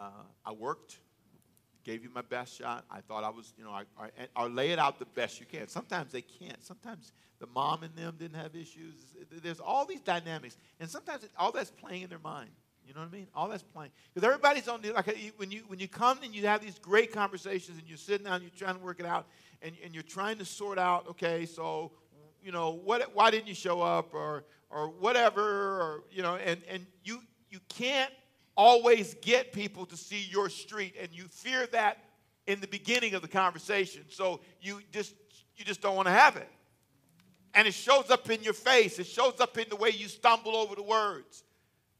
[0.00, 0.98] uh, I worked,
[1.84, 2.86] gave you my best shot.
[2.90, 3.84] I thought I was, you know, I,
[4.34, 5.68] I, lay it out the best you can.
[5.68, 6.60] Sometimes they can't.
[6.64, 9.14] Sometimes the mom and them didn't have issues.
[9.30, 12.50] There's all these dynamics, and sometimes it, all that's playing in their mind.
[12.88, 13.26] You know what I mean?
[13.34, 16.46] All that's playing because everybody's on the like when you when you come and you
[16.46, 19.26] have these great conversations and you're sitting down, and you're trying to work it out,
[19.60, 21.06] and, and you're trying to sort out.
[21.06, 21.92] Okay, so
[22.42, 23.14] you know what?
[23.14, 27.20] Why didn't you show up, or or whatever, or you know, and and you
[27.50, 28.10] you can't
[28.56, 31.98] always get people to see your street, and you fear that
[32.46, 34.04] in the beginning of the conversation.
[34.08, 35.14] So you just
[35.58, 36.48] you just don't want to have it.
[37.52, 38.98] And it shows up in your face.
[38.98, 41.44] It shows up in the way you stumble over the words.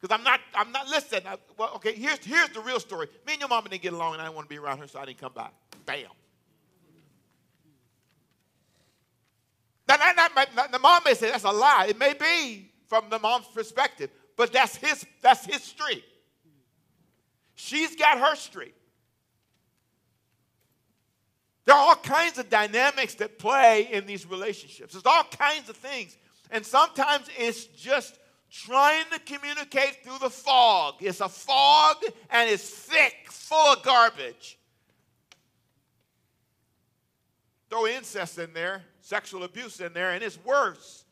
[0.01, 3.09] Because I'm not, I'm not, listen, I, well, okay, here's, here's the real story.
[3.27, 4.87] Me and your mama didn't get along and I didn't want to be around her,
[4.87, 5.49] so I didn't come by.
[5.87, 6.07] Bam.
[9.89, 11.87] Now, now, now, now, the mom may say that's a lie.
[11.89, 16.05] It may be from the mom's perspective, but that's his, that's his street.
[17.55, 18.75] She's got her street.
[21.65, 24.95] There are all kinds of dynamics that play in these relationships.
[24.95, 26.17] There's all kinds of things.
[26.51, 28.19] And sometimes it's just
[28.51, 30.95] trying to communicate through the fog.
[31.01, 31.97] It's a fog
[32.31, 34.59] and it's thick, full of garbage.
[37.71, 41.05] Throw incest in there, sexual abuse in there, and it's worse.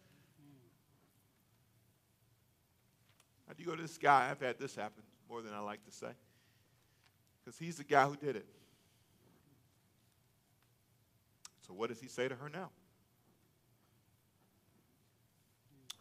[3.46, 4.28] How do you go to this guy?
[4.30, 6.10] I've had this happen more than I like to say.
[7.44, 8.46] Because he's the guy who did it.
[11.66, 12.70] So, what does he say to her now?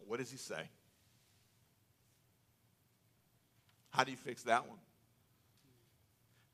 [0.07, 0.69] What does he say?
[3.95, 4.77] How do you fix that one?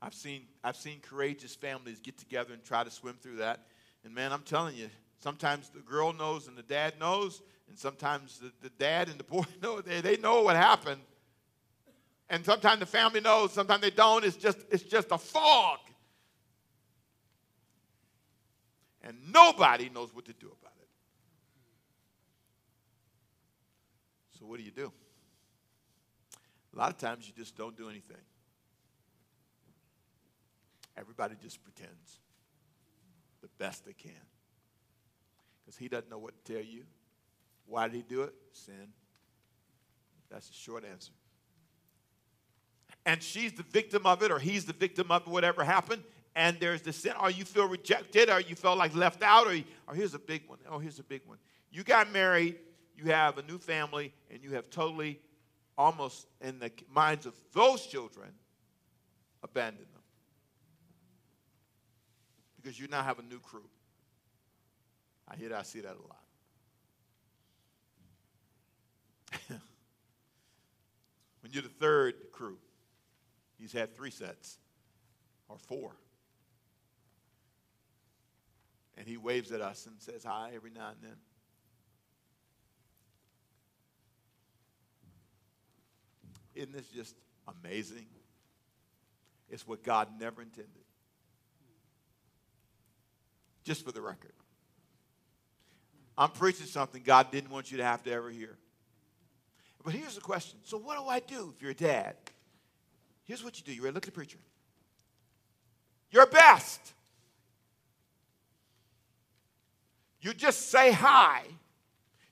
[0.00, 3.66] I've seen, I've seen courageous families get together and try to swim through that.
[4.04, 8.38] And man, I'm telling you, sometimes the girl knows and the dad knows, and sometimes
[8.38, 9.80] the, the dad and the boy know.
[9.80, 11.00] They, they know what happened.
[12.28, 14.24] And sometimes the family knows, sometimes they don't.
[14.24, 15.78] It's just, it's just a fog.
[19.02, 20.88] and nobody knows what to do about it.
[24.38, 24.92] So, what do you do?
[26.74, 28.16] A lot of times you just don't do anything.
[30.96, 32.20] Everybody just pretends
[33.40, 34.12] the best they can.
[35.60, 36.84] Because he doesn't know what to tell you.
[37.66, 38.34] Why did he do it?
[38.52, 38.88] Sin.
[40.30, 41.12] That's the short answer.
[43.04, 46.04] And she's the victim of it, or he's the victim of whatever happened,
[46.34, 49.56] and there's the sin, or you feel rejected, or you felt like left out, or,
[49.88, 50.58] or here's a big one.
[50.70, 51.38] Oh, here's a big one.
[51.70, 52.58] You got married
[52.96, 55.18] you have a new family and you have totally,
[55.76, 58.30] almost in the minds of those children,
[59.42, 60.02] abandon them.
[62.60, 63.64] Because you now have a new crew.
[65.28, 66.22] I hear that, I see that a lot.
[71.40, 72.58] when you're the third crew,
[73.58, 74.58] he's had three sets
[75.48, 75.96] or four.
[78.98, 81.16] And he waves at us and says hi every now and then.
[86.54, 87.16] Isn't this just
[87.62, 88.06] amazing?
[89.50, 90.70] It's what God never intended.
[93.64, 94.32] Just for the record.
[96.16, 98.56] I'm preaching something God didn't want you to have to ever hear.
[99.84, 100.58] But here's the question.
[100.64, 102.16] So what do I do if you're a dad?
[103.24, 103.72] Here's what you do.
[103.72, 103.94] You ready?
[103.94, 104.38] Look at the preacher.
[106.10, 106.92] Your best.
[110.20, 111.42] You just say hi.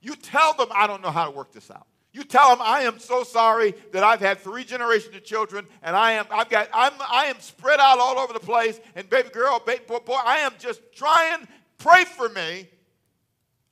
[0.01, 1.87] You tell them, I don't know how to work this out.
[2.13, 5.95] You tell them, I am so sorry that I've had three generations of children, and
[5.95, 9.29] I am, I've got, I'm, I am spread out all over the place, and baby
[9.29, 11.47] girl, baby boy, boy, I am just trying,
[11.79, 12.69] pray for me.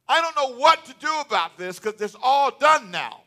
[0.08, 3.22] I don't know what to do about this because it's all done now.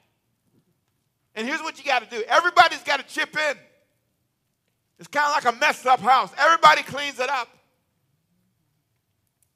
[1.35, 3.57] And here's what you got to do everybody's got to chip in.
[4.97, 6.31] It's kind of like a messed up house.
[6.37, 7.49] Everybody cleans it up.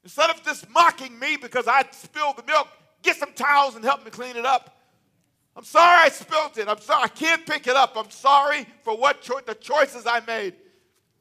[0.03, 2.67] Instead of just mocking me because I spilled the milk,
[3.01, 4.77] get some towels and help me clean it up.
[5.55, 6.67] I'm sorry I spilled it.
[6.67, 7.95] I'm sorry I can't pick it up.
[7.95, 10.53] I'm sorry for what cho- the choices I made.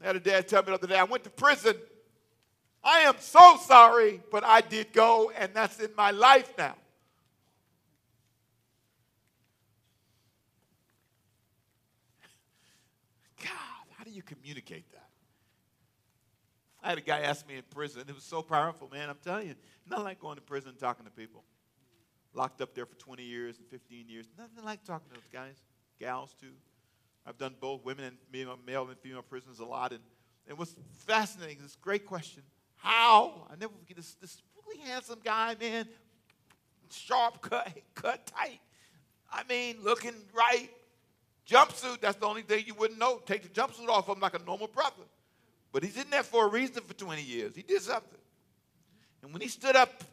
[0.02, 1.76] I had a dad tell me the other day, I went to prison.
[2.82, 6.74] I am so sorry, but I did go, and that's in my life now.
[13.40, 13.48] God,
[13.96, 15.08] how do you communicate that?
[16.82, 18.02] I had a guy ask me in prison.
[18.06, 19.08] It was so powerful, man.
[19.08, 19.54] I'm telling you,
[19.88, 21.42] not like going to prison and talking to people.
[22.34, 24.26] Locked up there for 20 years and 15 years.
[24.36, 25.54] Nothing like talking to those guys,
[26.00, 26.52] gals too.
[27.26, 28.16] I've done both women and
[28.66, 29.92] male and female prisons a lot.
[29.92, 30.00] And,
[30.48, 30.74] and what's
[31.06, 32.42] fascinating is this great question
[32.84, 33.46] how?
[33.50, 35.88] I never forget this, this really handsome guy, man,
[36.90, 38.60] sharp cut, cut tight.
[39.32, 40.68] I mean, looking right.
[41.48, 43.20] Jumpsuit, that's the only thing you wouldn't know.
[43.24, 45.02] Take the jumpsuit off of him like a normal brother.
[45.72, 47.56] But he's in there for a reason for 20 years.
[47.56, 48.20] He did something.
[49.22, 50.04] And when he stood up,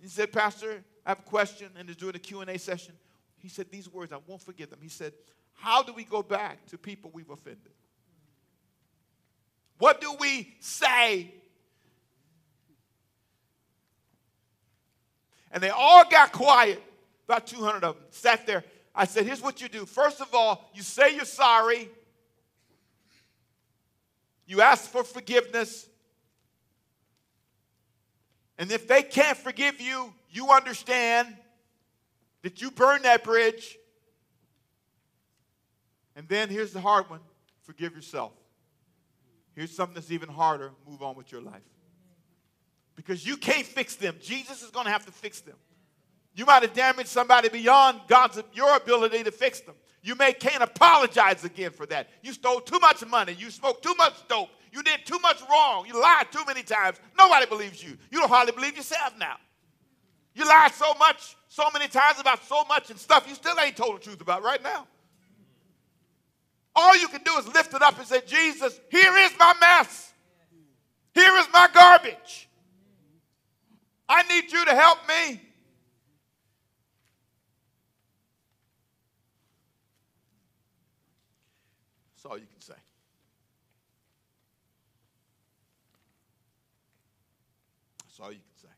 [0.00, 2.94] he said, Pastor, I have a question, and he's doing a Q&A session.
[3.38, 4.78] He said these words, I won't forget them.
[4.80, 5.12] He said,
[5.54, 7.72] how do we go back to people we've offended?
[9.78, 11.32] What do we say?
[15.50, 16.82] And they all got quiet,
[17.28, 18.64] about 200 of them sat there.
[18.94, 19.86] I said, here's what you do.
[19.86, 21.88] First of all, you say you're sorry.
[24.46, 25.88] You ask for forgiveness.
[28.58, 31.36] And if they can't forgive you, you understand
[32.42, 33.76] that you burned that bridge.
[36.16, 37.20] And then here's the hard one
[37.62, 38.32] forgive yourself.
[39.54, 41.62] Here's something that's even harder move on with your life.
[42.96, 44.16] Because you can't fix them.
[44.20, 45.56] Jesus is going to have to fix them.
[46.34, 49.74] You might have damaged somebody beyond God's your ability to fix them.
[50.02, 52.08] You may can't apologize again for that.
[52.22, 53.36] You stole too much money.
[53.38, 54.48] You smoked too much dope.
[54.72, 55.86] You did too much wrong.
[55.86, 56.98] You lied too many times.
[57.18, 57.96] Nobody believes you.
[58.10, 59.36] You don't hardly believe yourself now.
[60.34, 63.76] You lied so much, so many times about so much and stuff you still ain't
[63.76, 64.86] told the truth about right now.
[66.74, 70.12] All you can do is lift it up and say, Jesus, here is my mess.
[71.14, 72.48] Here is my garbage.
[74.08, 75.40] I need you to help me.
[82.14, 82.74] That's all you can say.
[88.04, 88.74] That's all you can say.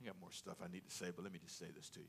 [0.00, 2.00] I got more stuff I need to say, but let me just say this to
[2.00, 2.06] you.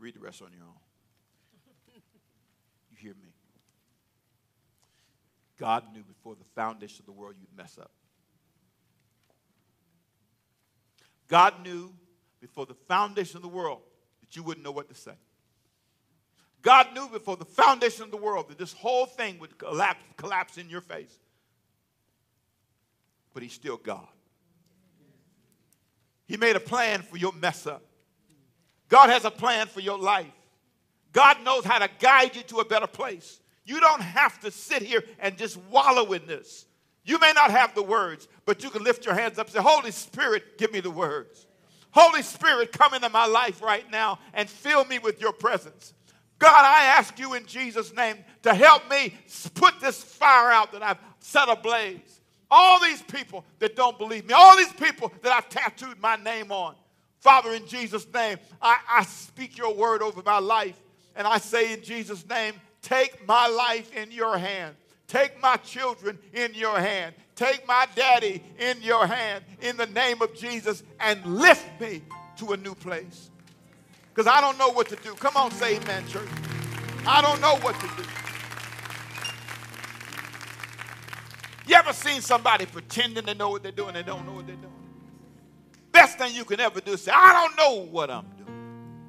[0.00, 0.74] Read the rest on your own.
[2.90, 3.28] You hear me?
[5.58, 7.92] God knew before the foundation of the world you'd mess up.
[11.28, 11.92] God knew
[12.40, 13.82] before the foundation of the world
[14.22, 15.14] that you wouldn't know what to say.
[16.62, 20.58] God knew before the foundation of the world that this whole thing would collapse, collapse
[20.58, 21.16] in your face.
[23.32, 24.08] But He's still God.
[26.30, 27.82] He made a plan for your mess up.
[28.88, 30.30] God has a plan for your life.
[31.12, 33.40] God knows how to guide you to a better place.
[33.64, 36.66] You don't have to sit here and just wallow in this.
[37.04, 39.60] You may not have the words, but you can lift your hands up and say,
[39.60, 41.48] Holy Spirit, give me the words.
[41.90, 45.94] Holy Spirit, come into my life right now and fill me with your presence.
[46.38, 49.14] God, I ask you in Jesus' name to help me
[49.54, 52.19] put this fire out that I've set ablaze.
[52.50, 56.50] All these people that don't believe me, all these people that I've tattooed my name
[56.50, 56.74] on.
[57.20, 60.80] Father, in Jesus' name, I, I speak your word over my life.
[61.14, 64.74] And I say in Jesus' name, take my life in your hand.
[65.06, 67.14] Take my children in your hand.
[67.34, 72.02] Take my daddy in your hand in the name of Jesus and lift me
[72.38, 73.30] to a new place.
[74.14, 75.14] Because I don't know what to do.
[75.14, 76.28] Come on, say amen, church.
[77.06, 78.08] I don't know what to do.
[81.70, 83.94] You ever seen somebody pretending to know what they're doing?
[83.94, 84.74] They don't know what they're doing.
[85.92, 89.00] Best thing you can ever do is say, I don't know what I'm doing.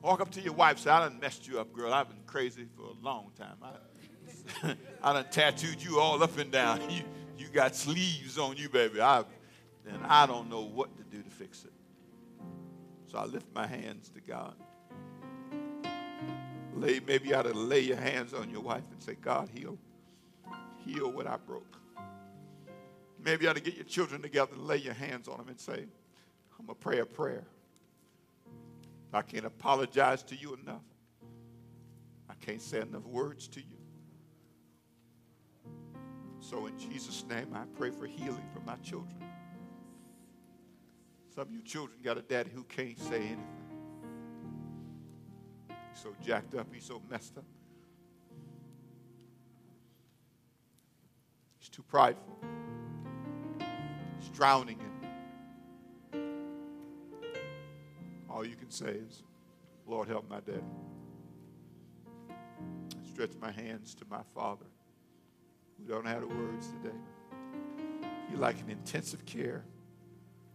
[0.00, 1.92] Walk up to your wife, say, I done messed you up, girl.
[1.92, 3.56] I've been crazy for a long time.
[3.62, 6.80] I, I done tattooed you all up and down.
[6.90, 7.02] You,
[7.36, 9.02] you got sleeves on you, baby.
[9.02, 9.22] I,
[9.86, 11.72] and I don't know what to do to fix it.
[13.12, 14.54] So I lift my hands to God.
[16.74, 19.76] Lay, maybe you ought to lay your hands on your wife and say, God, heal.
[20.86, 21.78] Heal what I broke.
[23.22, 25.58] Maybe you ought to get your children together and lay your hands on them and
[25.58, 25.86] say,
[26.58, 27.44] I'm going to pray a prayer.
[29.12, 30.82] I can't apologize to you enough.
[32.28, 33.78] I can't say enough words to you.
[36.40, 39.16] So, in Jesus' name, I pray for healing for my children.
[41.34, 43.46] Some of you children got a daddy who can't say anything.
[45.68, 47.44] He's so jacked up, he's so messed up.
[51.58, 52.38] He's too prideful.
[54.38, 54.78] Drowning
[56.12, 56.20] in.
[58.30, 59.24] All you can say is,
[59.84, 60.62] Lord, help my daddy.
[62.30, 64.66] I stretch my hands to my father.
[65.76, 66.94] We don't have the words today.
[68.30, 69.64] He like an intensive care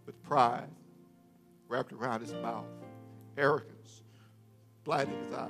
[0.05, 0.69] with pride
[1.67, 2.69] wrapped around his mouth,
[3.37, 4.03] arrogance
[4.85, 5.49] blinding his eyes.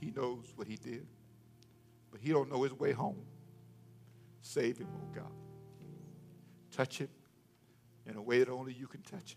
[0.00, 1.06] He knows what he did,
[2.10, 3.22] but he don't know his way home.
[4.40, 5.49] Save him, oh God.
[6.80, 7.10] Touch it
[8.06, 9.36] in a way that only you can touch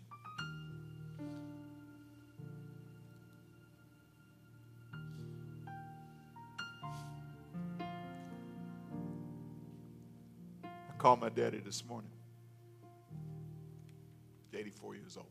[10.64, 12.08] I called my daddy this morning.
[14.54, 15.26] 84 years old.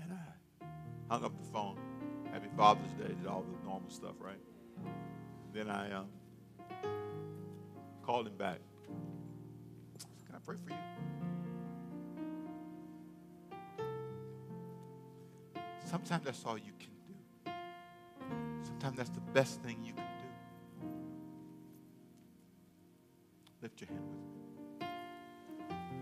[0.00, 0.16] And I
[1.12, 1.76] hung up the phone.
[2.32, 4.38] Happy Father's Day, did all the normal stuff, right?
[5.52, 6.06] Then I um,
[8.10, 8.58] called him back.
[10.26, 10.76] Can I pray for you?
[15.88, 17.52] Sometimes that's all you can do.
[18.64, 20.88] Sometimes that's the best thing you can do.
[23.62, 24.18] Lift your hand with
[24.80, 24.88] me.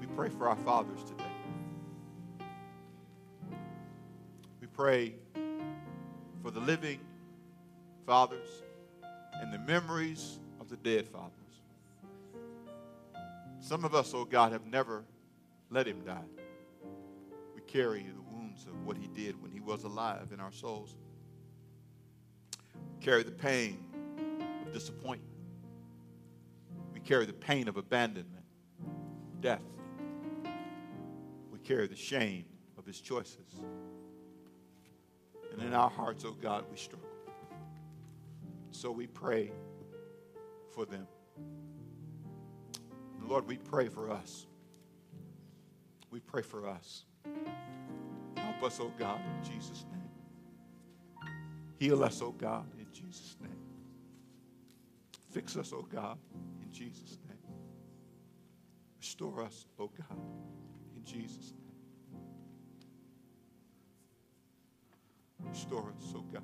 [0.00, 1.24] We pray for our fathers today.
[4.62, 5.14] We pray
[6.42, 7.00] for the living
[8.06, 8.48] fathers
[9.34, 11.37] and the memories of the dead fathers.
[13.68, 15.04] Some of us, oh God, have never
[15.68, 16.24] let him die.
[17.54, 20.96] We carry the wounds of what he did when he was alive in our souls.
[22.74, 23.84] We carry the pain
[24.66, 25.34] of disappointment.
[26.94, 28.46] We carry the pain of abandonment,
[29.42, 29.60] death.
[31.52, 32.46] We carry the shame
[32.78, 33.60] of his choices.
[35.52, 37.06] And in our hearts, oh God, we struggle.
[38.70, 39.52] So we pray
[40.70, 41.06] for them.
[43.28, 44.46] Lord, we pray for us.
[46.10, 47.04] We pray for us.
[48.36, 51.28] Help us, oh God, in Jesus' name.
[51.78, 53.50] Heal us, oh God, in Jesus' name.
[55.30, 56.16] Fix us, oh God,
[56.62, 57.36] in Jesus' name.
[58.98, 60.18] Restore us, oh God,
[60.96, 62.24] in Jesus' name.
[65.50, 66.42] Restore us, oh God.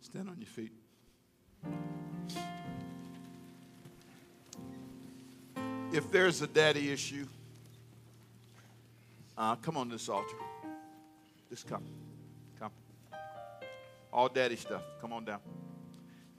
[0.00, 0.85] Stand on your feet.
[5.92, 7.26] If there's a daddy issue,
[9.38, 10.36] uh, come on this altar.
[11.48, 11.84] Just come.
[12.58, 12.72] Come.
[14.12, 14.82] All daddy stuff.
[15.00, 15.40] Come on down.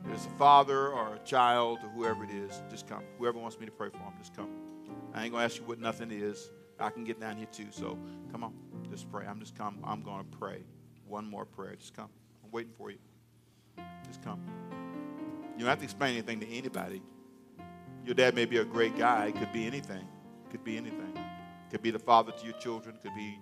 [0.05, 2.61] There's a father or a child or whoever it is.
[2.69, 3.03] Just come.
[3.17, 4.49] Whoever wants me to pray for them, just come.
[5.13, 6.49] I ain't going to ask you what nothing is.
[6.79, 7.67] I can get down here too.
[7.71, 7.97] So
[8.31, 8.53] come on.
[8.89, 9.25] Just pray.
[9.25, 9.79] I'm just come.
[9.83, 10.63] I'm going to pray.
[11.07, 11.75] One more prayer.
[11.75, 12.09] Just come.
[12.43, 12.99] I'm waiting for you.
[14.05, 14.39] Just come.
[15.57, 17.01] You don't have to explain anything to anybody.
[18.05, 19.25] Your dad may be a great guy.
[19.25, 20.07] It could be anything.
[20.45, 21.17] It Could be anything.
[21.71, 22.95] Could be the father to your children.
[23.01, 23.39] Could be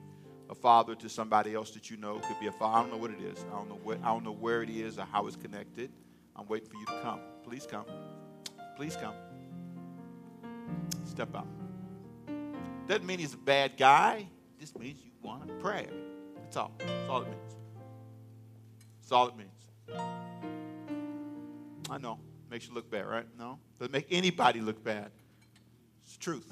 [0.49, 2.19] a father to somebody else that you know.
[2.19, 2.77] Could be a father.
[2.77, 3.45] I don't know what it is.
[3.51, 3.99] I don't know what.
[4.01, 5.91] I don't know where it is or how it's connected.
[6.37, 7.19] I'm waiting for you to come.
[7.43, 7.85] Please come.
[8.77, 9.13] Please come.
[11.03, 11.47] Step out.
[12.87, 14.27] Doesn't mean he's a bad guy.
[14.59, 15.87] Just means you want to pray.
[16.37, 16.71] That's all.
[16.79, 17.55] That's all it means.
[19.01, 20.24] That's all it means.
[21.89, 22.19] I know.
[22.49, 23.25] Makes you look bad, right?
[23.37, 23.59] No.
[23.79, 25.11] Doesn't make anybody look bad.
[26.03, 26.51] It's truth.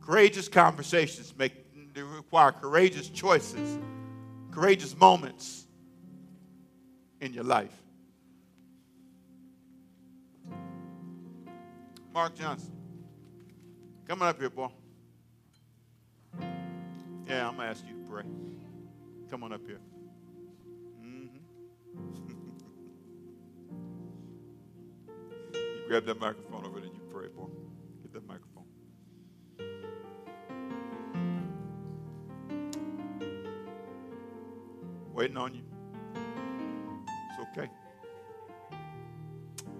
[0.00, 3.78] Courageous conversations make they require courageous choices,
[4.50, 5.66] courageous moments
[7.20, 7.72] in your life.
[12.12, 12.72] Mark Johnson.
[14.06, 14.68] Come on up here, boy.
[17.28, 18.24] Yeah, I'm going to ask you to pray.
[19.30, 19.80] Come on up here.
[21.00, 22.23] Mm-hmm.
[25.86, 27.46] Grab that microphone over there and you pray, boy.
[28.02, 28.64] Get that microphone.
[35.12, 35.62] Waiting on you.
[37.30, 37.70] It's okay.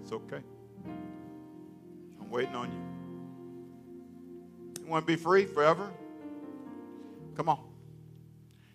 [0.02, 0.40] It's okay.
[2.20, 2.78] I'm waiting on you.
[4.84, 5.90] You want to be free forever?
[7.36, 7.58] Come on.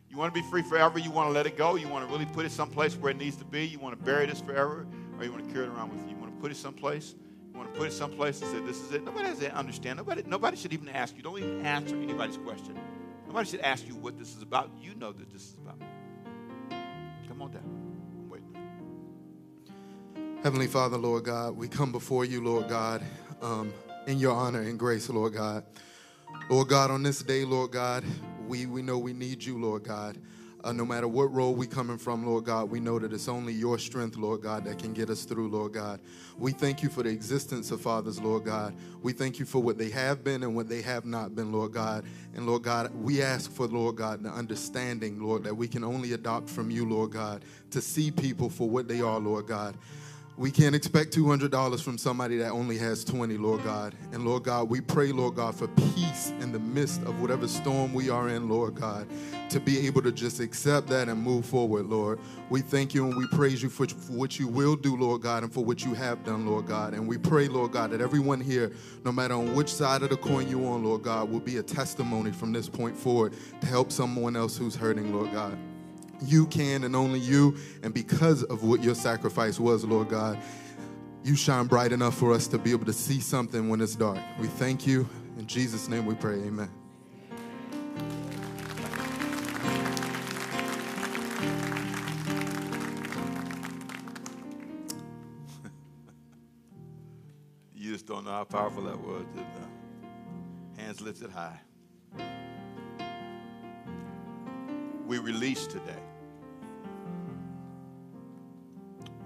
[0.10, 0.98] You want to be free forever?
[0.98, 1.76] You want to let it go?
[1.76, 3.66] You want to really put it someplace where it needs to be?
[3.66, 4.88] You want to bury this forever?
[5.18, 6.10] Or you want to carry it around with you?
[6.10, 7.16] You put it someplace?
[7.52, 9.04] You want to put it someplace and say, this is it?
[9.04, 9.98] Nobody has to understand.
[9.98, 11.24] Nobody, nobody should even ask you.
[11.24, 12.78] Don't even answer anybody's question.
[13.28, 14.72] Nobody should ask you what this is about.
[14.80, 15.80] You know that this is about.
[17.28, 17.64] Come on down.
[17.64, 18.56] I'm waiting.
[20.44, 23.04] Heavenly Father, Lord God, we come before you, Lord God,
[23.42, 23.74] um,
[24.08, 25.64] in your honor and grace, Lord God.
[26.50, 28.04] Lord God, on this day, Lord God,
[28.48, 30.18] we, we know we need you, Lord God.
[30.62, 33.54] Uh, no matter what role we coming from, Lord God, we know that it's only
[33.54, 36.02] your strength, Lord God, that can get us through, Lord God.
[36.38, 38.76] We thank you for the existence of fathers, Lord God.
[39.02, 41.72] We thank you for what they have been and what they have not been, Lord
[41.72, 42.04] God.
[42.36, 46.12] And Lord God, we ask for, Lord God, the understanding, Lord, that we can only
[46.12, 49.78] adopt from you, Lord God, to see people for what they are, Lord God.
[50.40, 53.94] We can't expect $200 from somebody that only has 20, Lord God.
[54.14, 57.94] And Lord God, we pray, Lord God, for peace in the midst of whatever storm
[57.94, 59.06] we are in, Lord God,
[59.50, 62.22] to be able to just accept that and move forward, Lord.
[62.50, 65.44] We thank you and we praise you for, for what you will do, Lord God,
[65.44, 66.94] and for what you have done, Lord God.
[66.94, 68.72] And we pray, Lord God, that everyone here,
[69.04, 71.64] no matter on which side of the coin you're on, Lord God, will be a
[71.64, 75.58] testimony from this point forward to help someone else who's hurting, Lord God.
[76.22, 77.56] You can and only you.
[77.84, 80.38] And because of what your sacrifice was, Lord God,
[81.24, 84.20] you shine bright enough for us to be able to see something when it's dark.
[84.40, 85.08] We thank you.
[85.38, 86.36] In Jesus' name we pray.
[86.36, 86.70] Amen.
[97.76, 99.26] You just don't know how powerful that was.
[99.34, 99.46] Did
[100.78, 101.60] hands lifted high.
[105.06, 106.09] We release today.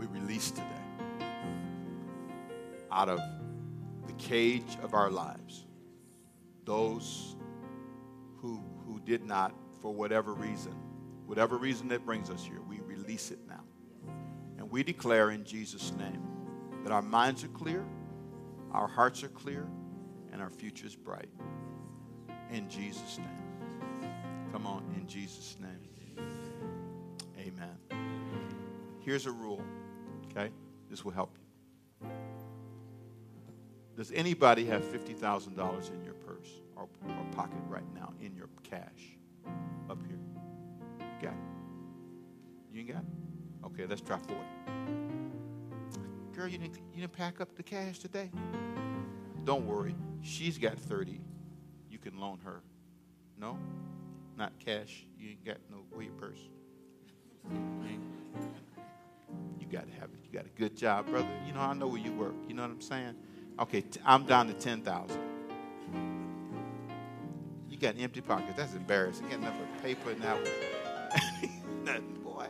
[0.03, 0.65] We release today
[2.91, 3.21] out of
[4.05, 5.63] the cage of our lives
[6.65, 7.37] those
[8.41, 10.73] who, who did not, for whatever reason,
[11.25, 13.63] whatever reason that brings us here, we release it now.
[14.57, 16.21] And we declare in Jesus' name
[16.83, 17.85] that our minds are clear,
[18.73, 19.65] our hearts are clear,
[20.33, 21.29] and our future is bright.
[22.51, 24.09] In Jesus' name.
[24.51, 26.27] Come on, in Jesus' name.
[27.39, 27.77] Amen.
[28.99, 29.61] Here's a rule,
[30.36, 30.51] okay?
[30.89, 31.36] This will help
[32.01, 32.09] you.
[33.95, 39.17] Does anybody have $50,000 in your purse or, or pocket right now in your cash
[39.89, 40.17] up here?
[40.99, 41.38] You got it?
[42.73, 43.65] You ain't got it?
[43.65, 44.39] Okay, let's try 40.
[46.36, 48.31] Girl, you didn't, you didn't pack up the cash today?
[49.43, 49.95] Don't worry.
[50.21, 51.21] She's got 30.
[51.89, 52.63] You can loan her.
[53.38, 53.59] No?
[54.38, 55.05] Not cash.
[55.17, 56.39] You ain't got no your purse.
[59.74, 60.19] You got to have it.
[60.24, 61.28] You got a good job, brother.
[61.47, 62.36] You know, I know where you work.
[62.47, 63.15] You know what I'm saying?
[63.59, 65.19] Okay, t- I'm down to 10,000.
[67.71, 68.53] You got empty pockets.
[68.55, 69.26] That's embarrassing.
[69.26, 70.43] You got enough of paper one.
[71.86, 72.45] Nothing, boy.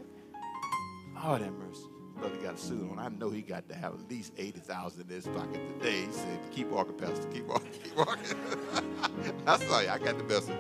[1.24, 1.84] Oh, that mercy.
[2.18, 3.00] Brother got a suit on.
[3.00, 6.02] I know he got to have at least 80,000 in his pocket today.
[6.02, 7.26] He said, keep walking, Pastor.
[7.30, 7.72] Keep walking.
[7.84, 8.36] Keep walking.
[9.48, 9.88] I saw you.
[9.88, 10.58] I got the message.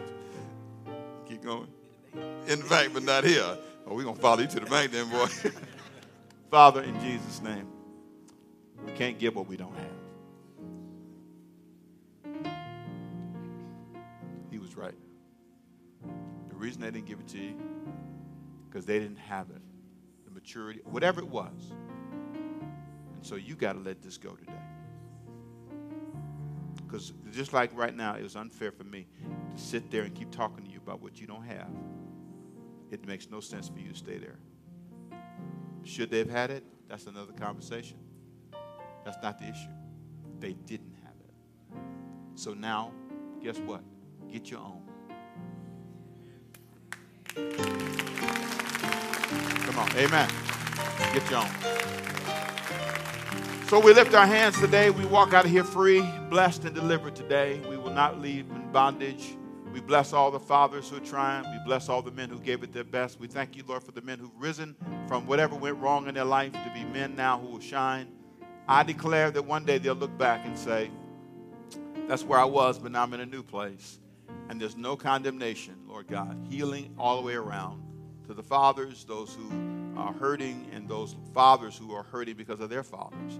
[1.27, 1.67] Keep going.
[2.47, 3.57] In the bank, but not here.
[3.85, 5.27] Oh, we're going to follow you to the bank then, boy.
[6.53, 7.65] Father, in Jesus' name,
[8.85, 9.87] we can't give what we don't have.
[14.51, 14.93] He was right.
[16.49, 17.55] The reason they didn't give it to you,
[18.69, 19.63] because they didn't have it.
[20.25, 21.71] The maturity, whatever it was.
[23.15, 24.53] And so you got to let this go today.
[26.85, 29.07] Because just like right now, it was unfair for me
[29.55, 31.71] to sit there and keep talking to you about what you don't have.
[32.91, 34.37] It makes no sense for you to stay there.
[35.83, 36.63] Should they have had it?
[36.87, 37.97] That's another conversation.
[39.03, 39.69] That's not the issue.
[40.39, 41.33] They didn't have it.
[42.35, 42.91] So now,
[43.41, 43.81] guess what?
[44.31, 44.81] Get your own.
[49.65, 49.89] Come on.
[49.97, 50.29] Amen.
[51.13, 51.49] Get your own.
[53.67, 54.91] So we lift our hands today.
[54.91, 57.59] We walk out of here free, blessed, and delivered today.
[57.69, 59.35] We will not leave in bondage.
[59.73, 61.49] We bless all the fathers who are trying.
[61.51, 63.19] We bless all the men who gave it their best.
[63.19, 64.75] We thank you, Lord, for the men who've risen
[65.07, 68.07] from whatever went wrong in their life to be men now who will shine.
[68.67, 70.91] I declare that one day they'll look back and say,
[72.07, 73.99] That's where I was, but now I'm in a new place.
[74.47, 76.37] And there's no condemnation, Lord God.
[76.51, 77.81] Healing all the way around
[78.27, 82.69] to the fathers, those who are hurting, and those fathers who are hurting because of
[82.69, 83.39] their fathers,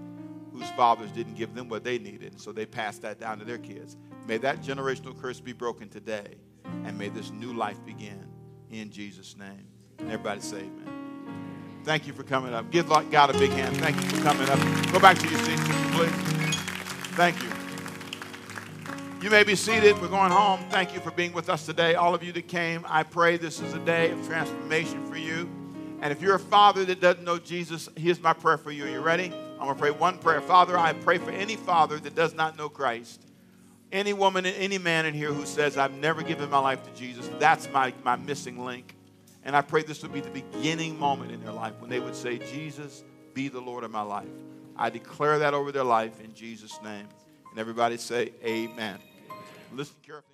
[0.54, 2.32] whose fathers didn't give them what they needed.
[2.32, 3.96] And so they passed that down to their kids.
[4.26, 6.36] May that generational curse be broken today,
[6.84, 8.26] and may this new life begin
[8.70, 9.66] in Jesus' name.
[9.98, 11.82] Everybody say amen.
[11.82, 12.70] Thank you for coming up.
[12.70, 13.76] Give God a big hand.
[13.76, 14.58] Thank you for coming up.
[14.92, 16.10] Go back to your seats, please.
[17.16, 17.50] Thank you.
[19.20, 20.00] You may be seated.
[20.00, 20.60] We're going home.
[20.70, 21.94] Thank you for being with us today.
[21.94, 25.48] All of you that came, I pray this is a day of transformation for you.
[26.00, 28.84] And if you're a father that doesn't know Jesus, here's my prayer for you.
[28.84, 29.32] Are you ready?
[29.54, 30.40] I'm going to pray one prayer.
[30.40, 33.24] Father, I pray for any father that does not know Christ
[33.94, 36.90] any woman and any man in here who says, I've never given my life to
[36.98, 38.96] Jesus, that's my, my missing link.
[39.44, 42.16] And I pray this would be the beginning moment in their life when they would
[42.16, 44.26] say, Jesus, be the Lord of my life.
[44.76, 47.06] I declare that over their life in Jesus' name.
[47.50, 48.98] And everybody say, Amen.
[49.72, 50.33] Listen carefully.